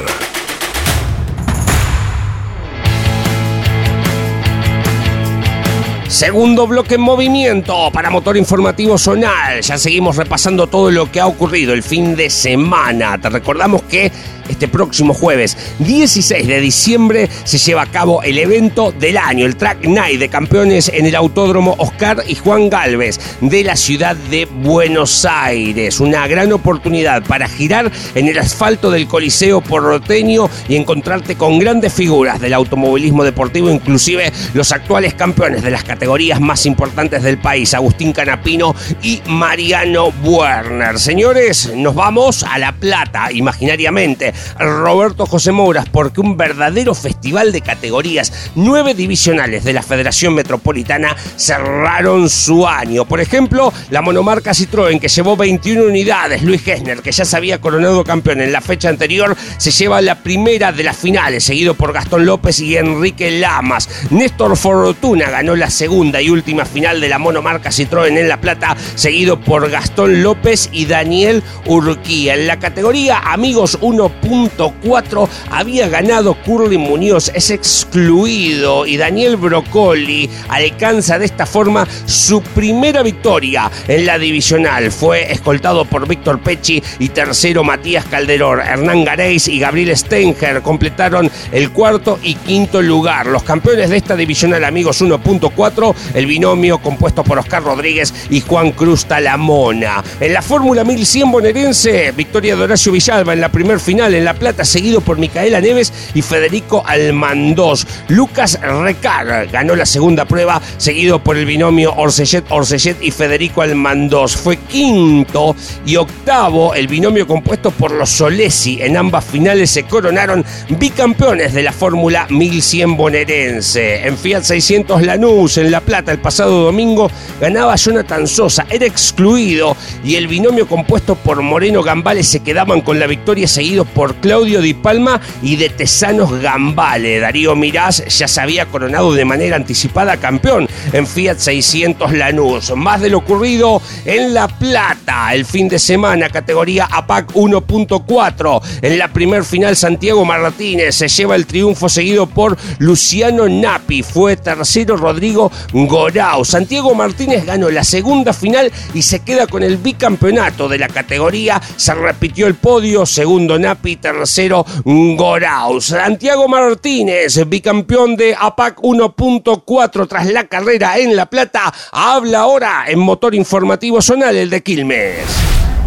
Segundo 6.08 6.68
bloque 6.68 6.96
en 6.96 7.01
movimiento 7.01 7.91
para 7.91 8.10
motor 8.10 8.38
informativo 8.38 8.98
zonal. 8.98 9.62
Ya 9.62 9.77
seguimos 9.77 10.15
repasando 10.15 10.68
todo 10.68 10.89
lo 10.89 11.12
que 11.12 11.20
ha 11.20 11.27
ocurrido 11.27 11.74
el 11.74 11.84
fin 11.84 12.15
de 12.15 12.30
semana. 12.30 13.18
Te 13.18 13.30
recordamos 13.30 13.82
que 13.84 14.10
este 14.51 14.67
próximo 14.67 15.13
jueves 15.13 15.58
16 15.79 16.48
de 16.48 16.60
diciembre 16.60 17.29
se 17.43 17.58
lleva 17.58 17.84
a 17.84 17.91
cabo 17.91 18.22
el 18.24 18.38
evento 18.38 18.91
del 18.91 19.17
año, 19.17 19.46
el 19.46 19.55
Track 19.55 19.86
Night 19.86 20.20
de 20.20 20.29
campeones 20.29 20.89
en 20.93 21.05
el 21.05 21.15
Autódromo 21.15 21.75
Oscar 21.77 22.24
y 22.27 22.36
Juan 22.36 22.70
Galvez 22.70 23.20
de 23.41 23.63
la 23.63 23.75
ciudad 23.75 24.15
de 24.15 24.46
Buenos 24.46 25.25
Aires. 25.25 26.00
Una 26.00 26.27
gran 26.27 26.51
oportunidad 26.51 27.24
para 27.24 27.48
girar 27.48 27.91
en 28.15 28.27
el 28.27 28.38
asfalto 28.38 28.91
del 28.91 29.08
Coliseo 29.08 29.62
porroteño 29.62 30.50
y 30.67 30.75
encontrarte 30.75 31.36
con 31.36 31.58
grandes 31.60 31.93
figuras 31.93 32.39
del 32.39 32.53
automovilismo 32.53 33.24
deportivo, 33.24 33.70
inclusive 33.70 34.31
los 34.53 34.72
actuales 34.72 35.13
campeones 35.13 35.63
de 35.63 35.72
las 35.72 35.84
categorías 35.84 36.39
más 36.39 36.65
importantes 36.65 37.24
del 37.24 37.38
país, 37.38 37.74
Agustín 37.74 38.12
Canapino 38.12 38.75
y 39.01 39.22
Mariano 39.27 40.10
Werner. 40.24 41.00
Señores, 41.00 41.72
nos 41.75 41.96
vamos 41.96 42.43
a 42.43 42.58
La 42.58 42.74
Plata, 42.74 43.31
imaginariamente, 43.31 44.34
Roberto 44.60 45.25
José 45.25 45.51
Mouras, 45.51 45.86
porque 45.89 46.21
un 46.21 46.38
verdadero 46.38 46.93
festival 46.93 47.51
de 47.51 47.62
categorías, 47.62 48.51
nueve 48.55 48.93
divisionales 48.93 49.63
de 49.63 49.74
la 49.74 49.81
Federación 49.81 50.33
Metropolitana 50.33 51.15
cerraron 51.36 52.29
su 52.29 52.67
año. 52.67 53.05
Por 53.05 53.21
ejemplo, 53.21 53.74
la 53.89 54.01
monomarca 54.01 54.51
Citroën, 54.51 55.00
que 55.00 55.07
llevó 55.07 55.36
21 55.38 55.83
unidades, 55.83 56.43
Luis 56.43 56.63
Gessner, 56.63 57.01
que 57.01 57.12
ya 57.12 57.25
se 57.25 57.38
había 57.38 57.62
coronado 57.62 58.03
campeón 58.03 58.41
en 58.41 58.51
la 58.51 58.62
fecha 58.62 58.89
anterior, 58.89 59.36
se 59.57 59.71
lleva 59.71 60.01
la 60.01 60.24
primera 60.24 60.71
de 60.71 60.83
las 60.83 60.98
finales, 60.98 61.43
seguido 61.43 61.74
por 61.74 61.93
Gastón 61.93 62.25
López 62.25 62.60
y 62.60 62.77
Enrique 62.77 63.31
Lamas. 63.31 63.89
Néstor 64.10 64.57
Fortuna 64.57 65.29
ganó 65.29 65.55
la 65.55 65.69
segunda 65.69 66.21
y 66.21 66.29
última 66.29 66.65
final 66.65 67.01
de 67.01 67.10
la 67.10 67.19
monomarca 67.19 67.69
Citroën 67.69 68.17
en 68.17 68.29
La 68.29 68.41
Plata, 68.41 68.75
seguido 68.95 69.39
por 69.39 69.69
Gastón 69.69 70.24
López 70.24 70.69
y 70.71 70.86
Daniel 70.86 71.43
Urquía. 71.65 72.36
En 72.36 72.48
la 72.48 72.60
categoría 72.60 73.19
Amigos 73.19 73.77
1.4 74.22 75.28
había 75.50 75.90
ganado 75.90 76.36
Curly 76.36 76.78
Muñoz, 76.78 77.32
es 77.34 77.50
excluido 77.50 78.86
y 78.86 78.98
Daniel 78.98 79.38
Broccoli 79.38 80.30
alcanza 80.50 81.20
de 81.20 81.25
esta 81.25 81.46
forma 81.46 81.88
su 82.06 82.42
primera 82.42 83.04
victoria 83.04 83.70
en 83.88 84.06
la 84.06 84.18
divisional. 84.18 84.92
Fue 84.92 85.32
escoltado 85.32 85.86
por 85.86 86.08
Víctor 86.08 86.40
Pecci 86.40 86.82
y 87.00 87.10
tercero 87.10 87.63
Matías 87.63 88.06
Calderón. 88.06 88.60
Hernán 88.60 89.04
Gareis 89.04 89.48
y 89.48 89.60
Gabriel 89.60 89.96
Stenger 89.96 90.62
completaron 90.62 91.30
el 91.51 91.72
cuarto 91.72 92.20
y 92.22 92.36
quinto 92.36 92.82
lugar. 92.82 93.28
Los 93.28 93.44
campeones 93.44 93.90
de 93.90 93.98
esta 93.98 94.16
divisional 94.16 94.63
Amigos 94.63 95.01
1.4, 95.01 95.96
el 96.13 96.25
binomio 96.25 96.80
compuesto 96.80 97.24
por 97.24 97.40
Oscar 97.40 97.63
Rodríguez 97.63 98.13
y 98.30 98.42
Juan 98.42 98.72
Cruz 98.72 99.06
Talamona. 99.06 100.04
En 100.20 100.34
la 100.34 100.42
Fórmula 100.42 100.84
1100 100.84 101.32
bonaerense, 101.32 102.12
victoria 102.12 102.56
de 102.56 102.63
Horacio 102.63 102.92
Villalba 102.92 103.34
en 103.34 103.42
la 103.42 103.50
primer 103.50 103.80
final 103.80 104.11
en 104.13 104.25
La 104.25 104.34
Plata, 104.34 104.65
seguido 104.65 105.01
por 105.01 105.18
Micaela 105.18 105.62
Neves 105.62 105.94
y 106.13 106.22
Federico 106.22 106.84
Almandós. 106.86 107.86
Lucas 108.08 108.60
Recar 108.62 109.48
ganó 109.48 109.75
la 109.75 109.86
segunda 109.86 110.25
prueba, 110.25 110.62
seguido 110.77 111.24
por 111.24 111.38
el 111.38 111.46
binomio 111.46 111.94
Orsellet-Orsellet 111.96 112.98
y 113.01 113.12
Federico 113.12 113.62
Almandós. 113.62 114.36
Fue 114.36 114.58
quinto 114.58 115.56
y 115.86 115.96
octavo 115.96 116.74
el 116.74 116.88
binomio 116.88 117.27
compuesto 117.27 117.72
por 117.72 117.91
los 117.91 118.10
Solesi. 118.10 118.82
En 118.82 118.98
ambas 118.98 119.25
finales 119.25 119.70
se 119.70 119.84
coronaron 119.84 120.44
bicampeones 120.70 121.53
de 121.53 121.63
la 121.63 121.72
Fórmula 121.72 122.27
1100 122.30 122.98
bonaerense. 122.98 124.08
En 124.08 124.18
Fiat 124.18 124.44
600 124.44 125.01
Lanús, 125.03 125.58
en 125.58 125.72
La 125.72 125.82
Plata, 125.82 126.12
el 126.12 126.20
pasado 126.20 126.63
domingo, 126.63 127.10
ganaba 127.39 127.75
Jonathan 127.75 128.27
Sosa, 128.27 128.65
era 128.70 128.86
excluido 128.86 129.75
y 130.03 130.15
el 130.15 130.27
binomio 130.27 130.68
compuesto 130.68 131.15
por 131.15 131.41
Moreno 131.41 131.84
Gambale 131.84 132.24
se 132.24 132.41
quedaban 132.41 132.82
con 132.82 133.00
la 133.00 133.08
victoria 133.08 133.48
seguidos 133.48 133.88
por 133.88 134.00
Claudio 134.20 134.62
Di 134.62 134.74
Palma 134.74 135.22
y 135.41 135.55
de 135.55 135.69
Tesanos 135.69 136.32
Gambale. 136.41 137.19
Darío 137.19 137.56
Mirás 137.56 138.04
ya 138.06 138.28
se 138.28 138.41
había 138.41 138.65
coronado 138.65 139.13
de 139.13 139.26
manera 139.26 139.56
anticipada 139.56 140.17
campeón 140.17 140.67
en 140.93 141.08
Fiat 141.08 141.38
600 141.38 142.13
Lanús. 142.13 142.76
Más 142.76 143.02
de 143.02 143.10
lo 143.10 143.19
ocurrido 143.19 143.82
en 144.06 144.34
La 144.34 144.47
Plata 144.47 145.34
el 145.34 145.45
fin 145.45 145.69
de 145.69 145.80
semana, 145.80 146.30
categoría 146.30 146.86
APAC 146.91 147.34
1.4. 147.34 148.62
En 148.82 148.97
la 148.97 149.08
primer 149.13 149.43
final, 149.43 149.76
Santiago 149.76 150.26
Martínez 150.26 150.95
se 150.95 151.08
lleva 151.08 151.36
el 151.36 151.45
triunfo 151.45 151.89
seguido 151.89 152.28
por 152.28 152.58
Luciano 152.80 153.47
Napi. 153.47 154.04
Fue 154.04 154.36
tercero 154.38 154.97
Rodrigo 154.97 155.52
Gorao. 155.73 156.43
Santiago 156.43 156.95
Martínez 156.95 157.45
ganó 157.45 157.69
la 157.69 157.84
segunda 157.84 158.34
final 158.34 158.71
y 158.93 159.02
se 159.02 159.19
queda 159.19 159.47
con 159.47 159.63
el 159.63 159.78
bicampeonato 159.78 160.67
de 160.67 160.78
la 160.78 160.88
categoría. 160.88 161.62
Se 161.76 161.93
repitió 161.93 162.47
el 162.47 162.56
podio, 162.56 163.06
segundo 163.06 163.58
Napi, 163.60 163.90
tercero 163.97 164.65
Gorao. 164.86 165.82
Santiago 165.82 166.47
Martínez, 166.47 167.47
bicampeón 167.47 168.15
de 168.15 168.36
APAC 168.39 168.80
1.4 168.82 170.08
tras 170.08 170.32
la 170.32 170.45
carrera 170.45 170.97
en 170.97 171.15
La 171.15 171.25
Plata, 171.25 171.73
habla 171.91 172.39
ahora 172.41 172.86
en 172.88 172.99
motor 172.99 173.36
informativo 173.36 174.01
zonal, 174.01 174.36
el 174.36 174.49
de 174.49 174.62
Quilmes. 174.62 175.25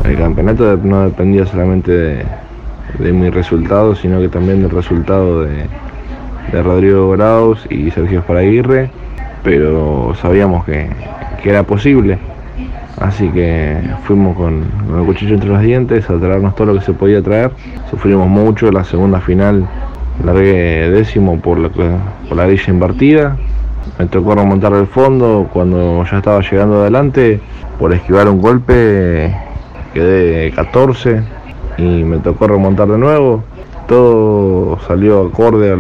El 0.04 0.16
campeonato 0.16 0.76
no 0.76 1.04
dependía 1.04 1.46
solamente 1.46 1.90
de, 1.90 2.26
de 2.98 3.12
mi 3.12 3.30
resultado, 3.30 3.94
sino 3.94 4.20
que 4.20 4.28
también 4.28 4.62
del 4.62 4.70
resultado 4.70 5.42
de, 5.42 5.66
de 6.52 6.62
Rodrigo 6.62 7.10
Graus 7.10 7.60
y 7.70 7.90
Sergio 7.90 8.20
Sparaguirre, 8.22 8.90
pero 9.42 10.14
sabíamos 10.20 10.64
que, 10.64 10.88
que, 11.42 11.50
era 11.50 11.62
posible. 11.62 12.18
Así 13.00 13.28
que 13.30 13.76
fuimos 14.04 14.37
con, 14.37 14.64
con, 14.87 15.00
el 15.00 15.07
cuchillo 15.07 15.35
entre 15.35 15.48
los 15.48 15.61
dientes 15.61 16.09
a 16.09 16.18
traernos 16.18 16.54
todo 16.54 16.68
lo 16.68 16.74
que 16.74 16.85
se 16.85 16.92
podía 16.92 17.22
traer. 17.22 17.50
Sufrimos 17.90 18.28
mucho, 18.28 18.70
la 18.70 18.85
segunda 18.85 19.20
final 19.20 19.68
largué 20.24 20.90
décimo 20.90 21.40
por 21.40 21.59
la, 21.59 21.68
por 21.68 22.37
la 22.37 22.46
grilla 22.46 22.72
invertida. 22.72 23.37
Me 23.98 24.07
tocó 24.07 24.35
remontar 24.35 24.72
el 24.72 24.87
fondo 24.87 25.48
cuando 25.52 26.04
ya 26.11 26.18
estaba 26.18 26.40
llegando 26.40 26.83
adelante. 26.83 27.40
Por 27.78 27.92
esquivar 27.92 28.28
un 28.28 28.40
golpe 28.40 29.35
quedé 29.92 30.52
14 30.52 31.22
y 31.78 32.04
me 32.04 32.18
tocó 32.18 32.46
remontar 32.46 32.88
de 32.88 32.98
nuevo. 32.98 33.42
Todo 33.88 34.78
salió 34.87 35.26
acorde 35.26 35.72
a 35.72 35.76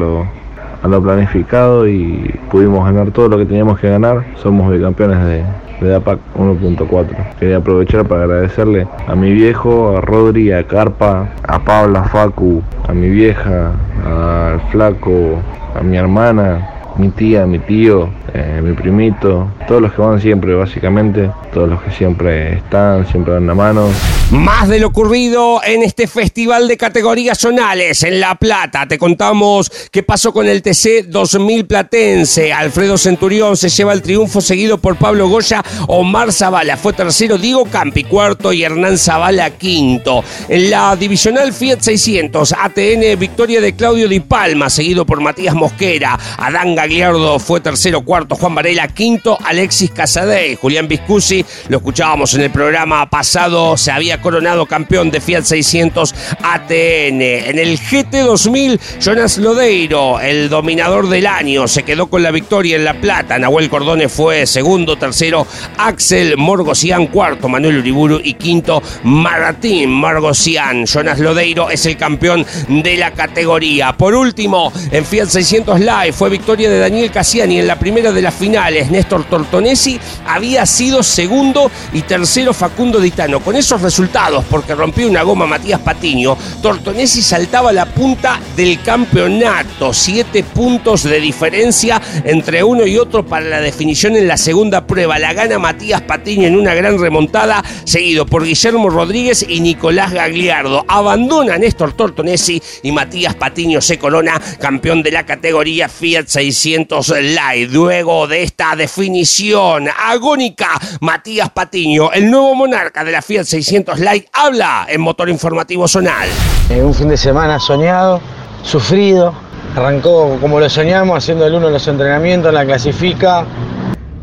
lo 0.88 1.02
planificado 1.02 1.88
y 1.88 2.38
pudimos 2.50 2.84
ganar 2.84 3.10
todo 3.12 3.28
lo 3.28 3.38
que 3.38 3.46
teníamos 3.46 3.78
que 3.78 3.88
ganar. 3.88 4.24
Somos 4.36 4.70
bicampeones 4.70 5.24
de, 5.24 5.44
de 5.84 5.94
APAC 5.94 6.18
1.4. 6.36 7.38
Quería 7.38 7.58
aprovechar 7.58 8.06
para 8.06 8.24
agradecerle 8.24 8.86
a 9.06 9.14
mi 9.14 9.32
viejo, 9.32 9.96
a 9.96 10.00
Rodri, 10.00 10.52
a 10.52 10.66
Carpa, 10.66 11.28
a 11.42 11.58
Pablo, 11.58 11.98
a 11.98 12.04
Facu, 12.04 12.62
a 12.88 12.92
mi 12.92 13.08
vieja, 13.08 13.72
al 14.04 14.60
flaco, 14.70 15.38
a 15.74 15.82
mi 15.82 15.96
hermana, 15.96 16.73
mi 16.98 17.10
tía, 17.10 17.46
mi 17.46 17.58
tío, 17.58 18.10
eh, 18.32 18.60
mi 18.62 18.72
primito, 18.74 19.50
todos 19.66 19.82
los 19.82 19.92
que 19.92 20.02
van 20.02 20.20
siempre 20.20 20.54
básicamente, 20.54 21.30
todos 21.52 21.68
los 21.68 21.82
que 21.82 21.90
siempre 21.90 22.58
están, 22.58 23.06
siempre 23.08 23.34
dan 23.34 23.46
la 23.46 23.54
mano. 23.54 23.88
Más 24.30 24.68
de 24.68 24.80
lo 24.80 24.88
ocurrido 24.88 25.60
en 25.64 25.82
este 25.82 26.06
festival 26.06 26.66
de 26.66 26.76
categorías 26.76 27.38
zonales 27.38 28.02
en 28.02 28.20
La 28.20 28.34
Plata. 28.34 28.86
Te 28.88 28.98
contamos 28.98 29.70
qué 29.90 30.02
pasó 30.02 30.32
con 30.32 30.46
el 30.46 30.62
TC 30.62 31.06
2000 31.08 31.66
Platense. 31.66 32.52
Alfredo 32.52 32.96
Centurión 32.96 33.56
se 33.56 33.68
lleva 33.68 33.92
el 33.92 34.02
triunfo 34.02 34.40
seguido 34.40 34.78
por 34.78 34.96
Pablo 34.96 35.28
Goya, 35.28 35.62
Omar 35.88 36.32
Zavala 36.32 36.76
fue 36.76 36.92
tercero, 36.92 37.38
Diego 37.38 37.64
Campi 37.66 38.04
cuarto 38.04 38.52
y 38.52 38.64
Hernán 38.64 38.98
Zavala 38.98 39.50
quinto. 39.50 40.24
En 40.48 40.70
la 40.70 40.96
divisional 40.96 41.52
Fiat 41.52 41.80
600, 41.80 42.52
ATN 42.52 43.18
victoria 43.18 43.60
de 43.60 43.74
Claudio 43.74 44.08
Di 44.08 44.20
Palma, 44.20 44.70
seguido 44.70 45.04
por 45.04 45.20
Matías 45.20 45.54
Mosquera, 45.54 46.18
Adán 46.38 46.74
Gagliardo 46.84 47.38
fue 47.38 47.60
tercero, 47.60 48.02
cuarto 48.02 48.34
Juan 48.34 48.54
Varela, 48.54 48.88
quinto 48.88 49.38
Alexis 49.42 49.90
Casadei. 49.90 50.54
Julián 50.54 50.86
Viscusi, 50.86 51.42
lo 51.68 51.78
escuchábamos 51.78 52.34
en 52.34 52.42
el 52.42 52.50
programa 52.50 53.08
pasado, 53.08 53.78
se 53.78 53.90
había 53.90 54.20
coronado 54.20 54.66
campeón 54.66 55.10
de 55.10 55.22
Fiat 55.22 55.44
600 55.44 56.14
ATN. 56.42 57.22
En 57.22 57.58
el 57.58 57.78
GT 57.78 58.18
2000, 58.26 58.78
Jonas 59.00 59.38
Lodeiro, 59.38 60.20
el 60.20 60.50
dominador 60.50 61.08
del 61.08 61.26
año, 61.26 61.66
se 61.68 61.84
quedó 61.84 62.08
con 62.08 62.22
la 62.22 62.30
victoria 62.30 62.76
en 62.76 62.84
La 62.84 63.00
Plata. 63.00 63.38
Nahuel 63.38 63.70
Cordone 63.70 64.10
fue 64.10 64.46
segundo, 64.46 64.98
tercero 64.98 65.46
Axel 65.78 66.36
Morgosian, 66.36 67.06
cuarto 67.06 67.48
Manuel 67.48 67.78
Uriburu 67.78 68.20
y 68.22 68.34
quinto 68.34 68.82
Maratín 69.04 69.88
Margosian. 69.88 70.84
Jonas 70.84 71.18
Lodeiro 71.18 71.70
es 71.70 71.86
el 71.86 71.96
campeón 71.96 72.44
de 72.68 72.98
la 72.98 73.12
categoría. 73.12 73.96
Por 73.96 74.14
último, 74.14 74.70
en 74.90 75.06
Fiat 75.06 75.28
600 75.28 75.80
Live 75.80 76.12
fue 76.12 76.28
victoria 76.28 76.68
de 76.68 76.73
Daniel 76.78 77.10
Cassiani 77.10 77.58
en 77.58 77.66
la 77.66 77.78
primera 77.78 78.12
de 78.12 78.22
las 78.22 78.34
finales. 78.34 78.90
Néstor 78.90 79.24
Tortonesi 79.24 80.00
había 80.26 80.66
sido 80.66 81.02
segundo 81.02 81.70
y 81.92 82.02
tercero 82.02 82.54
Facundo 82.54 83.00
Ditano. 83.00 83.40
Con 83.40 83.56
esos 83.56 83.82
resultados, 83.82 84.44
porque 84.50 84.74
rompió 84.74 85.08
una 85.08 85.22
goma 85.22 85.46
Matías 85.46 85.80
Patiño, 85.80 86.36
Tortonesi 86.62 87.22
saltaba 87.22 87.72
la 87.72 87.86
punta 87.86 88.40
del 88.56 88.80
campeonato. 88.82 89.92
Siete 89.92 90.42
puntos 90.42 91.02
de 91.04 91.20
diferencia 91.20 92.00
entre 92.24 92.64
uno 92.64 92.86
y 92.86 92.96
otro 92.96 93.26
para 93.26 93.46
la 93.46 93.60
definición 93.60 94.16
en 94.16 94.26
la 94.26 94.36
segunda 94.36 94.86
prueba. 94.86 95.18
La 95.18 95.32
gana 95.32 95.58
Matías 95.58 96.02
Patiño 96.02 96.46
en 96.46 96.56
una 96.56 96.74
gran 96.74 96.98
remontada, 96.98 97.62
seguido 97.84 98.26
por 98.26 98.44
Guillermo 98.44 98.90
Rodríguez 98.90 99.44
y 99.48 99.60
Nicolás 99.60 100.12
Gagliardo. 100.12 100.84
Abandona 100.88 101.58
Néstor 101.58 101.92
Tortonesi 101.92 102.62
y 102.82 102.92
Matías 102.92 103.34
Patiño 103.34 103.80
se 103.80 103.98
corona 103.98 104.40
campeón 104.58 105.02
de 105.02 105.10
la 105.10 105.26
categoría 105.26 105.88
Fiat 105.88 106.26
600 106.26 106.63
Light. 106.64 107.70
Luego 107.70 108.26
de 108.26 108.42
esta 108.42 108.74
definición 108.74 109.86
agónica, 110.06 110.70
Matías 111.00 111.50
Patiño, 111.50 112.10
el 112.12 112.30
nuevo 112.30 112.54
monarca 112.54 113.04
de 113.04 113.12
la 113.12 113.20
Fiat 113.20 113.44
600 113.44 113.98
Light, 113.98 114.28
habla 114.32 114.86
en 114.88 115.02
Motor 115.02 115.28
Informativo 115.28 115.86
Zonal. 115.86 116.28
Eh, 116.70 116.82
un 116.82 116.94
fin 116.94 117.08
de 117.08 117.18
semana 117.18 117.60
soñado, 117.60 118.20
sufrido. 118.62 119.34
Arrancó 119.76 120.38
como 120.40 120.58
lo 120.58 120.70
soñamos, 120.70 121.18
haciendo 121.18 121.46
el 121.46 121.54
uno 121.54 121.66
en 121.66 121.74
los 121.74 121.86
entrenamientos, 121.86 122.48
en 122.48 122.54
la 122.54 122.64
clasifica. 122.64 123.44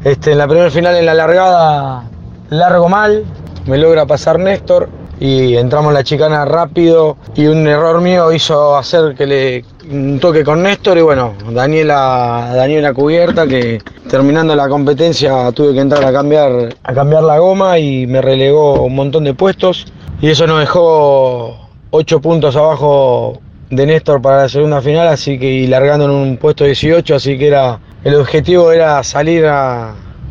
Este, 0.04 0.32
en 0.32 0.40
la 0.40 0.48
primera 0.48 0.72
final, 0.72 0.96
en 0.96 1.06
la 1.06 1.14
largada, 1.14 2.04
largo 2.50 2.90
mal. 2.90 3.24
Me 3.68 3.78
logra 3.78 4.08
pasar 4.08 4.40
Néstor 4.40 4.90
y 5.20 5.56
entramos 5.58 5.94
la 5.94 6.04
chicana 6.04 6.44
rápido 6.46 7.18
y 7.36 7.46
un 7.46 7.68
error 7.68 8.02
mío 8.02 8.34
hizo 8.34 8.76
hacer 8.76 9.14
que 9.14 9.28
le 9.28 9.66
un 9.90 10.20
toque 10.20 10.44
con 10.44 10.62
Néstor 10.64 10.98
y 10.98 11.02
bueno, 11.02 11.34
Daniela, 11.52 12.52
Daniela 12.54 12.94
cubierta 12.94 13.48
que 13.48 13.82
terminando 14.10 14.56
la 14.56 14.70
competencia 14.70 15.52
tuve 15.52 15.74
que 15.74 15.80
entrar 15.80 16.04
a 16.04 16.12
cambiar, 16.12 16.76
a 16.84 16.94
cambiar 16.94 17.24
la 17.24 17.40
goma 17.40 17.80
y 17.80 18.06
me 18.08 18.22
relegó 18.22 18.84
un 18.84 18.96
montón 18.96 19.24
de 19.24 19.34
puestos 19.34 19.86
y 20.22 20.30
eso 20.30 20.46
nos 20.46 20.60
dejó 20.60 21.70
8 21.90 22.22
puntos 22.22 22.56
abajo 22.56 23.42
de 23.70 23.86
Néstor 23.86 24.22
para 24.22 24.44
la 24.44 24.50
segunda 24.50 24.82
final, 24.82 25.08
así 25.08 25.40
que 25.40 25.50
y 25.50 25.68
largando 25.68 26.06
en 26.06 26.12
un 26.12 26.38
puesto 26.38 26.66
18, 26.66 27.16
así 27.16 27.38
que 27.38 27.48
era 27.48 27.80
el 28.04 28.16
objetivo 28.16 28.72
era 28.72 29.04
salir 29.04 29.46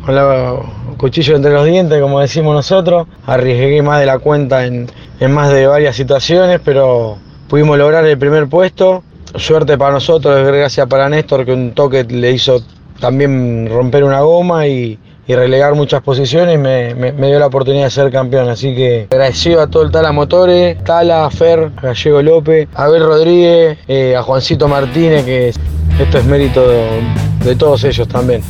con 0.05 0.17
el 0.17 0.97
cuchillo 0.97 1.35
entre 1.35 1.51
los 1.51 1.65
dientes, 1.65 2.01
como 2.01 2.19
decimos 2.19 2.53
nosotros. 2.53 3.07
Arriesgué 3.25 3.81
más 3.81 3.99
de 3.99 4.05
la 4.05 4.19
cuenta 4.19 4.65
en, 4.65 4.87
en 5.19 5.31
más 5.31 5.51
de 5.51 5.67
varias 5.67 5.95
situaciones, 5.95 6.59
pero 6.63 7.17
pudimos 7.47 7.77
lograr 7.77 8.05
el 8.05 8.17
primer 8.17 8.47
puesto. 8.47 9.03
Suerte 9.35 9.77
para 9.77 9.93
nosotros, 9.93 10.35
desgracia 10.35 10.85
para 10.85 11.09
Néstor, 11.09 11.45
que 11.45 11.53
un 11.53 11.71
toque 11.73 12.03
le 12.03 12.31
hizo 12.31 12.61
también 12.99 13.67
romper 13.69 14.03
una 14.03 14.21
goma 14.21 14.67
y, 14.67 14.99
y 15.27 15.35
relegar 15.35 15.75
muchas 15.75 16.01
posiciones, 16.01 16.59
me, 16.59 16.93
me, 16.93 17.27
dio 17.27 17.39
la 17.39 17.47
oportunidad 17.47 17.85
de 17.85 17.91
ser 17.91 18.11
campeón. 18.11 18.49
Así 18.49 18.75
que 18.75 19.07
agradecido 19.11 19.61
a 19.61 19.67
todo 19.67 19.83
el 19.83 19.91
Tala 19.91 20.11
Motores, 20.11 20.83
Tala, 20.83 21.29
Fer, 21.29 21.71
Gallego 21.81 22.21
López, 22.21 22.67
Abel 22.75 23.03
Rodríguez, 23.03 23.77
eh, 23.87 24.15
a 24.15 24.23
Juancito 24.23 24.67
Martínez, 24.67 25.25
que 25.25 25.49
esto 25.99 26.17
es 26.17 26.25
mérito 26.25 26.63
de 26.67 27.55
todos 27.55 27.83
ellos 27.83 28.07
también. 28.07 28.41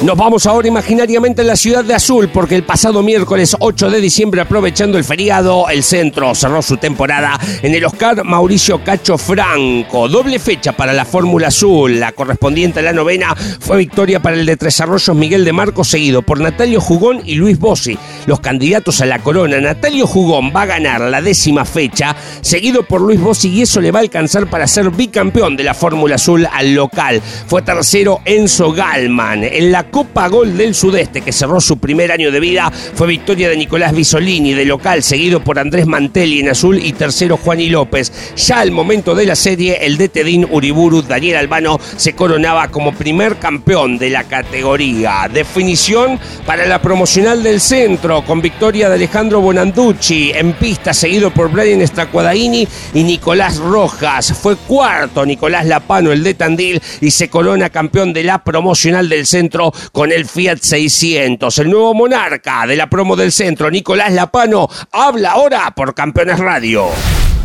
Nos 0.00 0.16
vamos 0.16 0.46
ahora 0.46 0.68
imaginariamente 0.68 1.42
a 1.42 1.44
la 1.44 1.56
ciudad 1.56 1.82
de 1.82 1.92
Azul 1.92 2.28
porque 2.28 2.54
el 2.54 2.62
pasado 2.62 3.02
miércoles 3.02 3.56
8 3.58 3.90
de 3.90 4.00
diciembre, 4.00 4.40
aprovechando 4.40 4.96
el 4.96 5.02
feriado, 5.02 5.68
el 5.68 5.82
centro 5.82 6.36
cerró 6.36 6.62
su 6.62 6.76
temporada 6.76 7.36
en 7.62 7.74
el 7.74 7.84
Oscar 7.84 8.22
Mauricio 8.22 8.84
Cacho 8.84 9.18
Franco. 9.18 10.08
Doble 10.08 10.38
fecha 10.38 10.70
para 10.70 10.92
la 10.92 11.04
Fórmula 11.04 11.48
Azul. 11.48 11.98
La 11.98 12.12
correspondiente 12.12 12.78
a 12.78 12.84
la 12.84 12.92
novena 12.92 13.34
fue 13.34 13.78
victoria 13.78 14.22
para 14.22 14.36
el 14.36 14.46
de 14.46 14.56
Tres 14.56 14.80
Arroyos 14.80 15.16
Miguel 15.16 15.44
de 15.44 15.52
Marcos, 15.52 15.88
seguido 15.88 16.22
por 16.22 16.38
Natalio 16.38 16.80
Jugón 16.80 17.20
y 17.24 17.34
Luis 17.34 17.58
Bossi. 17.58 17.98
Los 18.26 18.38
candidatos 18.38 19.00
a 19.00 19.06
la 19.06 19.18
corona. 19.18 19.60
Natalio 19.60 20.06
Jugón 20.06 20.52
va 20.54 20.62
a 20.62 20.66
ganar 20.66 21.00
la 21.00 21.20
décima 21.20 21.64
fecha, 21.64 22.14
seguido 22.40 22.84
por 22.84 23.00
Luis 23.00 23.20
Bossi, 23.20 23.48
y 23.48 23.62
eso 23.62 23.80
le 23.80 23.90
va 23.90 23.98
a 23.98 24.02
alcanzar 24.02 24.48
para 24.48 24.68
ser 24.68 24.90
bicampeón 24.90 25.56
de 25.56 25.64
la 25.64 25.74
Fórmula 25.74 26.14
Azul 26.14 26.46
al 26.52 26.72
local. 26.72 27.20
Fue 27.48 27.62
tercero 27.62 28.20
Enzo 28.24 28.70
Galman. 28.70 29.42
En 29.42 29.72
la 29.72 29.88
Copa 29.98 30.28
Gol 30.28 30.56
del 30.56 30.76
Sudeste, 30.76 31.22
que 31.22 31.32
cerró 31.32 31.60
su 31.60 31.78
primer 31.78 32.12
año 32.12 32.30
de 32.30 32.38
vida, 32.38 32.70
fue 32.70 33.08
victoria 33.08 33.48
de 33.48 33.56
Nicolás 33.56 33.92
Bisolini 33.92 34.54
de 34.54 34.64
local, 34.64 35.02
seguido 35.02 35.42
por 35.42 35.58
Andrés 35.58 35.88
Mantelli 35.88 36.38
en 36.38 36.50
azul 36.50 36.78
y 36.80 36.92
tercero 36.92 37.36
Juani 37.36 37.68
López. 37.68 38.12
Ya 38.36 38.60
al 38.60 38.70
momento 38.70 39.16
de 39.16 39.26
la 39.26 39.34
serie, 39.34 39.78
el 39.80 39.98
de 39.98 40.08
Tedín 40.08 40.46
Uriburu, 40.48 41.02
Daniel 41.02 41.38
Albano, 41.38 41.80
se 41.96 42.12
coronaba 42.12 42.68
como 42.68 42.94
primer 42.94 43.40
campeón 43.40 43.98
de 43.98 44.10
la 44.10 44.22
categoría. 44.22 45.28
Definición 45.34 46.20
para 46.46 46.64
la 46.68 46.80
promocional 46.80 47.42
del 47.42 47.60
centro, 47.60 48.24
con 48.24 48.40
victoria 48.40 48.88
de 48.88 48.94
Alejandro 48.94 49.40
Bonanducci 49.40 50.30
en 50.32 50.52
pista, 50.52 50.94
seguido 50.94 51.32
por 51.32 51.50
Brian 51.50 51.84
Stracuadaini 51.84 52.68
y 52.94 53.02
Nicolás 53.02 53.56
Rojas. 53.56 54.32
Fue 54.32 54.54
cuarto 54.54 55.26
Nicolás 55.26 55.66
Lapano, 55.66 56.12
el 56.12 56.22
de 56.22 56.34
Tandil, 56.34 56.80
y 57.00 57.10
se 57.10 57.28
corona 57.28 57.68
campeón 57.70 58.12
de 58.12 58.22
la 58.22 58.44
promocional 58.44 59.08
del 59.08 59.26
centro 59.26 59.72
con 59.92 60.12
el 60.12 60.26
Fiat 60.26 60.58
600. 60.60 61.58
El 61.58 61.70
nuevo 61.70 61.94
monarca 61.94 62.66
de 62.66 62.76
la 62.76 62.88
promo 62.88 63.16
del 63.16 63.32
centro, 63.32 63.70
Nicolás 63.70 64.12
Lapano, 64.12 64.68
habla 64.92 65.32
ahora 65.32 65.72
por 65.74 65.94
Campeones 65.94 66.38
Radio. 66.38 66.86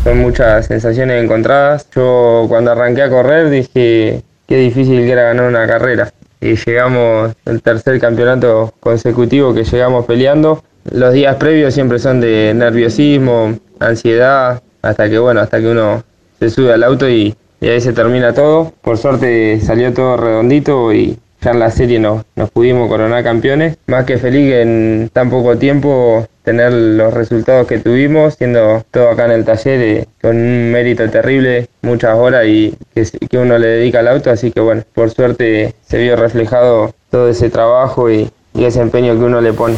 Son 0.04 0.18
muchas 0.18 0.66
sensaciones 0.66 1.22
encontradas. 1.22 1.88
Yo 1.94 2.44
cuando 2.48 2.72
arranqué 2.72 3.02
a 3.02 3.08
correr 3.08 3.48
dije 3.48 4.22
qué 4.46 4.56
difícil 4.56 5.00
era 5.00 5.24
ganar 5.24 5.46
una 5.46 5.66
carrera. 5.66 6.12
Y 6.40 6.56
llegamos 6.56 7.32
el 7.46 7.62
tercer 7.62 7.98
campeonato 7.98 8.74
consecutivo 8.80 9.54
que 9.54 9.64
llegamos 9.64 10.04
peleando. 10.04 10.62
Los 10.90 11.14
días 11.14 11.36
previos 11.36 11.72
siempre 11.72 11.98
son 11.98 12.20
de 12.20 12.52
nerviosismo, 12.54 13.58
ansiedad, 13.80 14.62
hasta 14.82 15.08
que 15.08 15.18
bueno, 15.18 15.40
hasta 15.40 15.58
que 15.60 15.68
uno 15.68 16.04
se 16.38 16.50
sube 16.50 16.74
al 16.74 16.82
auto 16.82 17.08
y 17.08 17.34
ahí 17.62 17.80
se 17.80 17.94
termina 17.94 18.34
todo. 18.34 18.74
Por 18.82 18.98
suerte 18.98 19.58
salió 19.62 19.94
todo 19.94 20.18
redondito 20.18 20.92
y 20.92 21.18
ya 21.44 21.50
en 21.50 21.58
la 21.58 21.70
serie 21.70 21.98
nos, 22.00 22.24
nos 22.36 22.50
pudimos 22.50 22.88
coronar 22.88 23.22
campeones. 23.22 23.76
Más 23.86 24.04
que 24.04 24.16
feliz 24.18 24.48
que 24.48 24.62
en 24.62 25.10
tan 25.12 25.30
poco 25.30 25.56
tiempo 25.58 26.26
tener 26.42 26.72
los 26.72 27.12
resultados 27.12 27.66
que 27.66 27.78
tuvimos, 27.78 28.34
siendo 28.34 28.82
todo 28.90 29.10
acá 29.10 29.26
en 29.26 29.32
el 29.32 29.44
taller, 29.44 29.80
eh, 29.80 30.06
con 30.20 30.36
un 30.36 30.72
mérito 30.72 31.08
terrible, 31.08 31.68
muchas 31.82 32.16
horas 32.16 32.46
y 32.46 32.74
que, 32.94 33.06
que, 33.28 33.38
uno 33.38 33.58
le 33.58 33.66
dedica 33.66 34.00
al 34.00 34.08
auto, 34.08 34.30
así 34.30 34.50
que 34.50 34.60
bueno, 34.60 34.82
por 34.94 35.10
suerte 35.10 35.74
se 35.86 35.98
vio 35.98 36.16
reflejado 36.16 36.94
todo 37.10 37.28
ese 37.28 37.50
trabajo 37.50 38.10
y, 38.10 38.30
y 38.54 38.64
ese 38.64 38.80
empeño 38.80 39.14
que 39.18 39.24
uno 39.24 39.40
le 39.40 39.52
pone. 39.52 39.76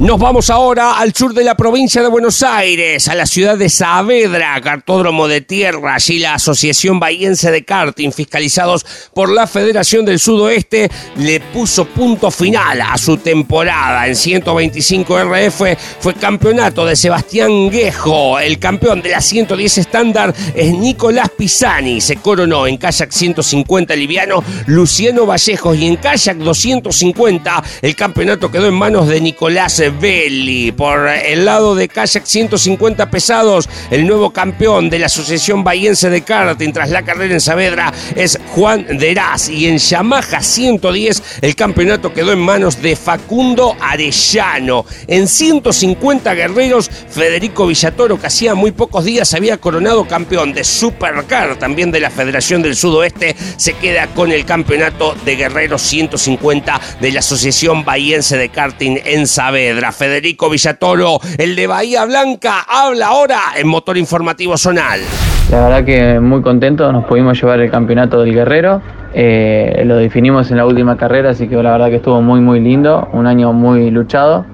Nos 0.00 0.18
vamos 0.18 0.48
ahora 0.48 0.94
al 0.98 1.12
sur 1.12 1.34
de 1.34 1.44
la 1.44 1.54
provincia 1.54 2.00
de 2.00 2.08
Buenos 2.08 2.42
Aires, 2.42 3.06
a 3.08 3.14
la 3.14 3.26
ciudad 3.26 3.58
de 3.58 3.68
Saavedra, 3.68 4.58
cartódromo 4.62 5.28
de 5.28 5.42
tierra. 5.42 5.96
Allí 5.96 6.18
la 6.18 6.32
Asociación 6.32 6.98
Bahiense 6.98 7.50
de 7.50 7.66
Karting, 7.66 8.10
fiscalizados 8.10 8.86
por 9.12 9.30
la 9.30 9.46
Federación 9.46 10.06
del 10.06 10.18
Sudoeste, 10.18 10.90
le 11.16 11.40
puso 11.40 11.84
punto 11.84 12.30
final 12.30 12.80
a 12.80 12.96
su 12.96 13.18
temporada. 13.18 14.06
En 14.06 14.16
125 14.16 15.18
RF 15.18 15.62
fue 16.00 16.14
campeonato 16.14 16.86
de 16.86 16.96
Sebastián 16.96 17.68
Guejo. 17.68 18.40
El 18.40 18.58
campeón 18.58 19.02
de 19.02 19.10
la 19.10 19.20
110 19.20 19.76
estándar 19.76 20.34
es 20.54 20.72
Nicolás 20.72 21.28
Pisani. 21.36 22.00
Se 22.00 22.16
coronó 22.16 22.66
en 22.66 22.78
kayak 22.78 23.12
150 23.12 23.94
liviano 23.96 24.42
Luciano 24.64 25.26
Vallejos 25.26 25.76
y 25.76 25.88
en 25.88 25.96
kayak 25.96 26.38
250 26.38 27.62
el 27.82 27.94
campeonato 27.94 28.50
quedó 28.50 28.66
en 28.66 28.74
manos 28.74 29.06
de 29.06 29.20
Nicolás 29.20 29.89
Belli. 29.90 30.72
Por 30.72 31.08
el 31.08 31.44
lado 31.44 31.74
de 31.74 31.88
Kayak 31.88 32.24
150 32.24 33.10
pesados, 33.10 33.68
el 33.90 34.06
nuevo 34.06 34.30
campeón 34.30 34.90
de 34.90 34.98
la 34.98 35.06
Asociación 35.06 35.64
Bahiense 35.64 36.10
de 36.10 36.22
Karting 36.22 36.72
tras 36.72 36.90
la 36.90 37.02
carrera 37.02 37.34
en 37.34 37.40
Saavedra 37.40 37.92
es 38.14 38.38
Juan 38.54 38.86
Deraz. 38.98 39.48
Y 39.48 39.66
en 39.66 39.78
Yamaha 39.78 40.42
110 40.42 41.22
el 41.42 41.54
campeonato 41.54 42.12
quedó 42.12 42.32
en 42.32 42.40
manos 42.40 42.82
de 42.82 42.96
Facundo 42.96 43.76
Arellano. 43.80 44.84
En 45.06 45.26
150 45.26 46.34
guerreros, 46.34 46.90
Federico 47.10 47.66
Villatoro, 47.66 48.20
que 48.20 48.26
hacía 48.26 48.54
muy 48.54 48.72
pocos 48.72 49.04
días 49.04 49.34
había 49.34 49.56
coronado 49.56 50.06
campeón 50.06 50.52
de 50.52 50.64
Supercar, 50.64 51.58
también 51.58 51.90
de 51.90 52.00
la 52.00 52.10
Federación 52.10 52.62
del 52.62 52.76
Sudoeste, 52.76 53.34
se 53.56 53.74
queda 53.74 54.06
con 54.08 54.32
el 54.32 54.44
campeonato 54.44 55.14
de 55.24 55.36
guerreros 55.36 55.82
150 55.82 56.80
de 57.00 57.12
la 57.12 57.20
Asociación 57.20 57.84
Bahiense 57.84 58.36
de 58.36 58.48
Karting 58.48 58.98
en 59.04 59.26
Saavedra. 59.26 59.69
Federico 59.92 60.50
Villatoro, 60.50 61.20
el 61.38 61.54
de 61.54 61.66
Bahía 61.66 62.04
Blanca, 62.04 62.66
habla 62.68 63.08
ahora 63.08 63.38
en 63.56 63.68
Motor 63.68 63.96
Informativo 63.96 64.56
Zonal. 64.58 65.00
La 65.50 65.64
verdad 65.64 65.84
que 65.84 66.20
muy 66.20 66.42
contento, 66.42 66.90
nos 66.92 67.04
pudimos 67.04 67.40
llevar 67.40 67.60
el 67.60 67.70
campeonato 67.70 68.20
del 68.20 68.34
Guerrero, 68.34 68.82
eh, 69.14 69.82
lo 69.86 69.96
definimos 69.96 70.50
en 70.50 70.56
la 70.56 70.66
última 70.66 70.96
carrera, 70.96 71.30
así 71.30 71.48
que 71.48 71.56
la 71.56 71.72
verdad 71.72 71.88
que 71.88 71.96
estuvo 71.96 72.20
muy 72.20 72.40
muy 72.40 72.60
lindo, 72.60 73.08
un 73.12 73.26
año 73.26 73.52
muy 73.52 73.90
luchado 73.90 74.44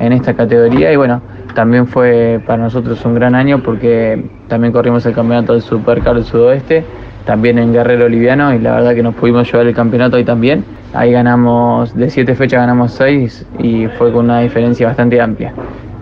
en 0.00 0.12
esta 0.12 0.34
categoría 0.34 0.92
y 0.92 0.96
bueno, 0.96 1.22
también 1.54 1.86
fue 1.86 2.40
para 2.44 2.62
nosotros 2.62 3.04
un 3.04 3.14
gran 3.14 3.34
año 3.34 3.62
porque 3.62 4.24
también 4.48 4.72
corrimos 4.72 5.06
el 5.06 5.14
campeonato 5.14 5.52
del 5.52 5.62
Supercar 5.62 6.16
del 6.16 6.24
Sudoeste, 6.24 6.84
también 7.24 7.58
en 7.58 7.72
Guerrero 7.72 8.08
Liviano 8.08 8.54
y 8.54 8.58
la 8.58 8.74
verdad 8.74 8.94
que 8.94 9.02
nos 9.02 9.14
pudimos 9.14 9.50
llevar 9.50 9.66
el 9.66 9.74
campeonato 9.74 10.16
ahí 10.16 10.24
también. 10.24 10.64
Ahí 10.92 11.12
ganamos, 11.12 11.94
de 11.96 12.08
siete 12.10 12.34
fechas 12.34 12.60
ganamos 12.60 12.92
seis 12.92 13.44
y 13.58 13.86
fue 13.98 14.12
con 14.12 14.26
una 14.26 14.40
diferencia 14.40 14.86
bastante 14.86 15.20
amplia. 15.20 15.52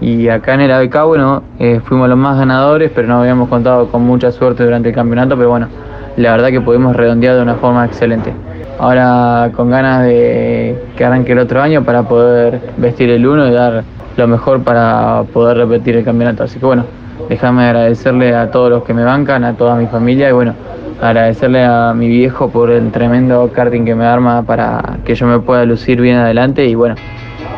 Y 0.00 0.28
acá 0.28 0.54
en 0.54 0.62
el 0.62 0.72
ABK, 0.72 1.04
bueno, 1.04 1.44
eh, 1.60 1.80
fuimos 1.84 2.08
los 2.08 2.18
más 2.18 2.36
ganadores, 2.36 2.90
pero 2.92 3.06
no 3.06 3.20
habíamos 3.20 3.48
contado 3.48 3.86
con 3.88 4.02
mucha 4.02 4.32
suerte 4.32 4.64
durante 4.64 4.88
el 4.88 4.94
campeonato, 4.94 5.36
pero 5.36 5.50
bueno, 5.50 5.68
la 6.16 6.32
verdad 6.32 6.48
que 6.48 6.60
pudimos 6.60 6.96
redondear 6.96 7.36
de 7.36 7.42
una 7.42 7.54
forma 7.54 7.86
excelente. 7.86 8.32
Ahora 8.78 9.50
con 9.54 9.70
ganas 9.70 10.04
de 10.04 10.76
que 10.96 11.04
arranque 11.04 11.32
el 11.32 11.38
otro 11.38 11.62
año 11.62 11.84
para 11.84 12.02
poder 12.02 12.60
vestir 12.78 13.10
el 13.10 13.24
uno 13.24 13.46
y 13.46 13.52
dar 13.52 13.84
lo 14.16 14.26
mejor 14.26 14.62
para 14.62 15.22
poder 15.32 15.56
repetir 15.58 15.96
el 15.96 16.04
campeonato. 16.04 16.42
Así 16.42 16.58
que 16.58 16.66
bueno, 16.66 16.84
déjame 17.28 17.64
agradecerle 17.64 18.34
a 18.34 18.50
todos 18.50 18.70
los 18.70 18.82
que 18.82 18.92
me 18.92 19.04
bancan, 19.04 19.44
a 19.44 19.54
toda 19.54 19.76
mi 19.76 19.86
familia 19.86 20.28
y 20.28 20.32
bueno, 20.32 20.54
agradecerle 21.02 21.64
a 21.64 21.92
mi 21.94 22.06
viejo 22.08 22.48
por 22.48 22.70
el 22.70 22.92
tremendo 22.92 23.50
karting 23.52 23.84
que 23.84 23.94
me 23.94 24.06
arma 24.06 24.42
para 24.42 24.98
que 25.04 25.16
yo 25.16 25.26
me 25.26 25.40
pueda 25.40 25.64
lucir 25.64 26.00
bien 26.00 26.16
adelante 26.16 26.64
y 26.64 26.76
bueno, 26.76 26.94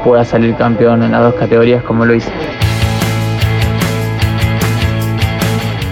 pueda 0.02 0.24
salir 0.24 0.54
campeón 0.56 1.02
en 1.02 1.12
las 1.12 1.20
dos 1.20 1.34
categorías 1.34 1.82
como 1.84 2.06
lo 2.06 2.14
hice. 2.14 2.32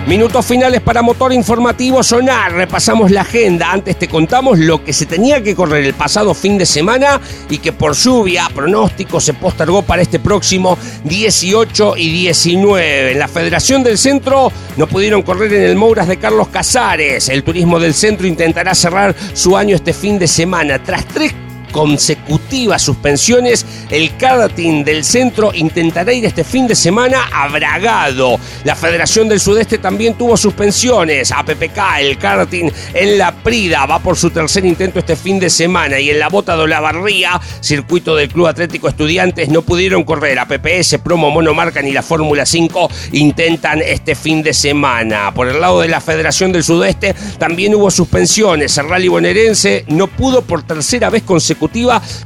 Minutos 0.07 0.45
finales 0.45 0.81
para 0.81 1.01
Motor 1.01 1.33
Informativo 1.33 2.03
Sonar. 2.03 2.53
Repasamos 2.53 3.13
la 3.13 3.21
agenda. 3.21 3.71
Antes 3.71 3.97
te 3.97 4.09
contamos 4.09 4.59
lo 4.59 4.83
que 4.83 4.93
se 4.93 5.07
tenía 5.07 5.45
que 5.45 5.55
correr 5.55 5.85
el 5.85 5.95
pasado 5.95 6.35
fin 6.35 6.59
de 6.59 6.67
semana 6.67 7.21
y 7.49 7.59
que 7.59 7.71
por 7.73 7.95
lluvia, 7.95 8.49
pronóstico, 8.53 9.21
se 9.21 9.33
postergó 9.33 9.83
para 9.83 10.03
este 10.03 10.19
próximo 10.19 10.77
18 11.05 11.97
y 11.97 12.11
19. 12.11 13.13
En 13.13 13.19
la 13.21 13.29
Federación 13.29 13.85
del 13.85 13.97
Centro 13.97 14.51
no 14.77 14.89
pudieron 14.89 15.23
correr 15.23 15.55
en 15.55 15.63
el 15.63 15.77
Mouras 15.77 16.09
de 16.09 16.17
Carlos 16.17 16.49
Casares. 16.49 17.29
El 17.29 17.45
Turismo 17.45 17.79
del 17.79 17.95
Centro 17.95 18.27
intentará 18.27 18.75
cerrar 18.75 19.15
su 19.35 19.57
año 19.57 19.77
este 19.77 19.93
fin 19.93 20.19
de 20.19 20.27
semana. 20.27 20.83
Tras 20.83 21.07
tres 21.07 21.33
consecutivas 21.73 22.83
suspensiones, 22.83 23.67
el 23.91 24.17
karting 24.17 24.85
del 24.85 25.05
centro 25.05 25.51
intentará 25.55 26.13
ir 26.13 26.25
este 26.27 26.45
fin 26.45 26.69
de 26.69 26.77
semana 26.77 27.29
a 27.33 27.49
Bragado. 27.49 28.39
La 28.65 28.77
Federación 28.77 29.29
del 29.29 29.41
Sudeste 29.41 29.79
también 29.79 30.15
tuvo 30.15 30.37
suspensiones. 30.37 31.33
A 31.33 31.43
PPK, 31.43 31.79
el 32.01 32.19
karting 32.19 32.71
en 32.95 33.19
la 33.19 33.33
Prida, 33.33 33.87
va 33.87 33.99
por 33.99 34.17
su 34.17 34.31
tercer 34.31 34.65
intento 34.65 34.99
este 34.99 35.17
fin 35.17 35.41
de 35.41 35.51
semana. 35.51 35.99
Y 35.99 36.11
en 36.11 36.19
la 36.19 36.29
Bota 36.29 36.57
de 36.57 36.69
la 36.69 36.81
Barría, 36.81 37.41
circuito 37.61 38.15
del 38.15 38.29
Club 38.29 38.47
Atlético 38.47 38.89
Estudiantes, 38.89 39.49
no 39.49 39.63
pudieron 39.63 40.05
correr. 40.05 40.39
A 40.39 40.47
PPS, 40.47 40.99
Promo 40.99 41.31
Monomarca 41.31 41.83
ni 41.83 41.93
la 41.93 42.03
Fórmula 42.03 42.47
5 42.47 42.91
intentan 43.13 43.81
este 43.81 44.15
fin 44.15 44.43
de 44.43 44.53
semana. 44.53 45.33
Por 45.35 45.49
el 45.49 45.61
lado 45.61 45.81
de 45.81 45.89
la 45.89 46.01
Federación 46.01 46.53
del 46.53 46.65
Sudeste 46.65 47.15
también 47.39 47.75
hubo 47.75 47.91
suspensiones. 47.91 48.77
El 48.79 48.89
Rally 48.89 49.09
Bonaerense 49.09 49.85
no 49.89 50.07
pudo 50.07 50.43
por 50.43 50.63
tercera 50.63 51.11
vez 51.11 51.23
consecutiva 51.23 51.62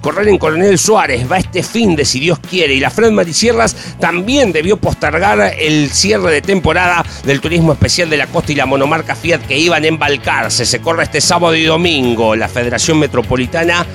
correr 0.00 0.28
en 0.28 0.38
Coronel 0.38 0.78
Suárez. 0.78 1.30
Va 1.30 1.38
este 1.38 1.62
fin 1.62 1.96
de 1.96 2.04
si 2.04 2.20
Dios 2.20 2.38
quiere. 2.38 2.74
Y 2.74 2.80
la 2.80 2.90
Fred 2.90 3.10
Marisierras 3.10 3.76
también 4.00 4.52
debió 4.52 4.76
postergar 4.76 5.54
el 5.58 5.90
cierre 5.90 6.32
de 6.32 6.42
temporada 6.42 7.04
del 7.24 7.40
turismo 7.40 7.72
especial 7.72 8.10
de 8.10 8.16
la 8.16 8.26
costa 8.26 8.52
y 8.52 8.56
la 8.56 8.66
monomarca 8.66 9.14
Fiat 9.14 9.46
que 9.46 9.58
iban 9.58 9.84
a 9.84 9.86
embalcarse. 9.86 10.64
Se 10.64 10.80
corre 10.80 11.04
este 11.04 11.20
sábado 11.20 11.54
y 11.54 11.64
domingo. 11.64 12.36
La 12.36 12.48
Federación 12.48 12.98
Metropolitana, 12.98 13.86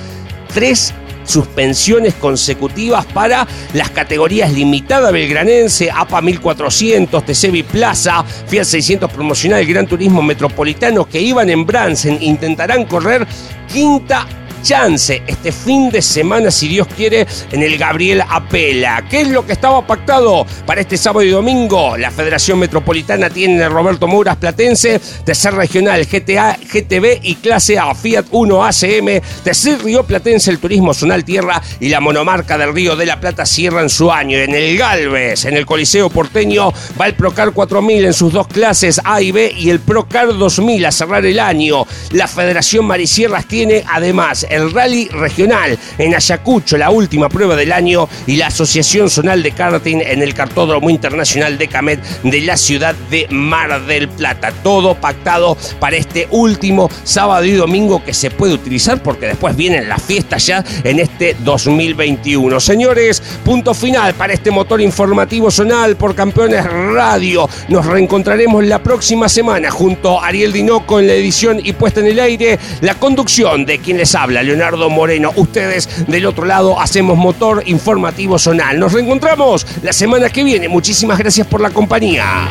tres 0.52 0.94
suspensiones 1.24 2.14
consecutivas 2.14 3.06
para 3.06 3.46
las 3.74 3.90
categorías 3.90 4.52
limitada 4.52 5.10
belgranense, 5.10 5.90
APA 5.90 6.20
1400, 6.20 7.24
TC 7.24 7.64
Plaza, 7.64 8.24
Fiat 8.24 8.64
600 8.64 9.10
promocional, 9.10 9.64
Gran 9.64 9.86
Turismo 9.86 10.22
Metropolitano 10.22 11.04
que 11.04 11.20
iban 11.20 11.50
en 11.50 11.64
Bransen 11.64 12.18
intentarán 12.20 12.84
correr 12.84 13.26
quinta 13.72 14.26
chance 14.62 15.22
este 15.26 15.52
fin 15.52 15.90
de 15.90 16.00
semana, 16.00 16.50
si 16.50 16.68
Dios 16.68 16.86
quiere, 16.96 17.26
en 17.50 17.62
el 17.62 17.76
Gabriel 17.76 18.22
Apela. 18.28 19.04
¿Qué 19.10 19.22
es 19.22 19.28
lo 19.28 19.44
que 19.44 19.52
estaba 19.52 19.86
pactado 19.86 20.46
para 20.66 20.80
este 20.80 20.96
sábado 20.96 21.24
y 21.24 21.30
domingo? 21.30 21.96
La 21.96 22.10
Federación 22.10 22.58
Metropolitana 22.58 23.28
tiene 23.28 23.68
Roberto 23.68 24.06
Mouras 24.06 24.36
Platense, 24.36 25.00
tercer 25.24 25.54
regional 25.54 26.06
GTA, 26.06 26.56
GTB 26.56 27.20
y 27.22 27.34
clase 27.36 27.78
A, 27.78 27.94
Fiat 27.94 28.26
1 28.30 28.64
ACM, 28.64 29.20
tercer 29.42 29.82
Río 29.82 30.04
Platense, 30.04 30.50
el 30.50 30.58
Turismo 30.58 30.94
Zonal 30.94 31.24
Tierra 31.24 31.60
y 31.80 31.88
la 31.88 32.00
monomarca 32.00 32.56
del 32.56 32.72
Río 32.72 32.96
de 32.96 33.06
la 33.06 33.20
Plata 33.20 33.44
cierran 33.44 33.88
su 33.88 34.10
año. 34.12 34.38
En 34.38 34.54
el 34.54 34.78
Galvez, 34.78 35.44
en 35.44 35.56
el 35.56 35.66
Coliseo 35.66 36.08
Porteño, 36.08 36.72
va 37.00 37.06
el 37.06 37.14
Procar 37.14 37.52
4000 37.52 38.04
en 38.04 38.12
sus 38.12 38.32
dos 38.32 38.46
clases 38.46 39.00
A 39.04 39.20
y 39.20 39.32
B 39.32 39.52
y 39.56 39.70
el 39.70 39.80
Procar 39.80 40.36
2000 40.36 40.86
a 40.86 40.92
cerrar 40.92 41.26
el 41.26 41.40
año. 41.40 41.86
La 42.12 42.28
Federación 42.28 42.86
Marisierras 42.86 43.46
tiene 43.46 43.84
además 43.88 44.46
el 44.52 44.72
Rally 44.72 45.08
Regional 45.08 45.78
en 45.98 46.14
Ayacucho, 46.14 46.76
la 46.76 46.90
última 46.90 47.28
prueba 47.28 47.56
del 47.56 47.72
año, 47.72 48.08
y 48.26 48.36
la 48.36 48.48
Asociación 48.48 49.10
Zonal 49.10 49.42
de 49.42 49.52
Karting 49.52 50.00
en 50.00 50.22
el 50.22 50.34
Cartódromo 50.34 50.90
Internacional 50.90 51.58
de 51.58 51.68
Camet 51.68 52.02
de 52.22 52.40
la 52.42 52.56
ciudad 52.56 52.94
de 53.10 53.26
Mar 53.30 53.84
del 53.86 54.08
Plata. 54.08 54.52
Todo 54.62 54.94
pactado 54.94 55.56
para 55.80 55.96
este 55.96 56.28
último 56.30 56.90
sábado 57.04 57.44
y 57.44 57.52
domingo 57.52 58.04
que 58.04 58.14
se 58.14 58.30
puede 58.30 58.54
utilizar 58.54 59.02
porque 59.02 59.26
después 59.26 59.56
vienen 59.56 59.88
las 59.88 60.02
fiestas 60.02 60.46
ya 60.46 60.64
en 60.84 61.00
este 61.00 61.36
2021. 61.40 62.60
Señores, 62.60 63.22
punto 63.44 63.74
final 63.74 64.14
para 64.14 64.32
este 64.32 64.50
motor 64.50 64.80
informativo 64.80 65.50
zonal 65.50 65.96
por 65.96 66.14
Campeones 66.14 66.64
Radio. 66.64 67.48
Nos 67.68 67.86
reencontraremos 67.86 68.64
la 68.64 68.82
próxima 68.82 69.28
semana 69.28 69.70
junto 69.70 70.20
a 70.20 70.28
Ariel 70.28 70.52
Dinoco 70.52 71.00
en 71.00 71.06
la 71.06 71.14
edición 71.14 71.60
y 71.62 71.72
puesta 71.72 72.00
en 72.00 72.06
el 72.06 72.20
aire 72.20 72.58
la 72.80 72.94
conducción 72.94 73.64
de 73.64 73.78
quien 73.78 73.96
les 73.96 74.14
habla, 74.14 74.41
Leonardo 74.42 74.90
Moreno. 74.90 75.32
Ustedes 75.36 76.06
del 76.06 76.26
otro 76.26 76.44
lado 76.44 76.80
hacemos 76.80 77.16
motor 77.16 77.62
informativo 77.66 78.38
zonal. 78.38 78.78
Nos 78.78 78.92
reencontramos 78.92 79.66
la 79.82 79.92
semana 79.92 80.30
que 80.30 80.44
viene. 80.44 80.68
Muchísimas 80.68 81.18
gracias 81.18 81.46
por 81.46 81.60
la 81.60 81.70
compañía. 81.70 82.48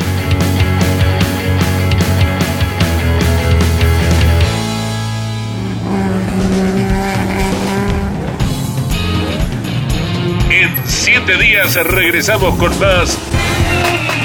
En 10.50 10.70
siete 10.86 11.36
días 11.38 11.74
regresamos 11.74 12.54
con 12.56 12.78
más 12.78 13.18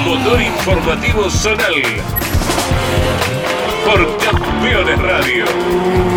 Motor 0.06 0.42
Informativo 0.42 1.30
Zonal 1.30 1.74
por 3.86 4.18
Campeones 4.18 5.02
Radio 5.02 6.17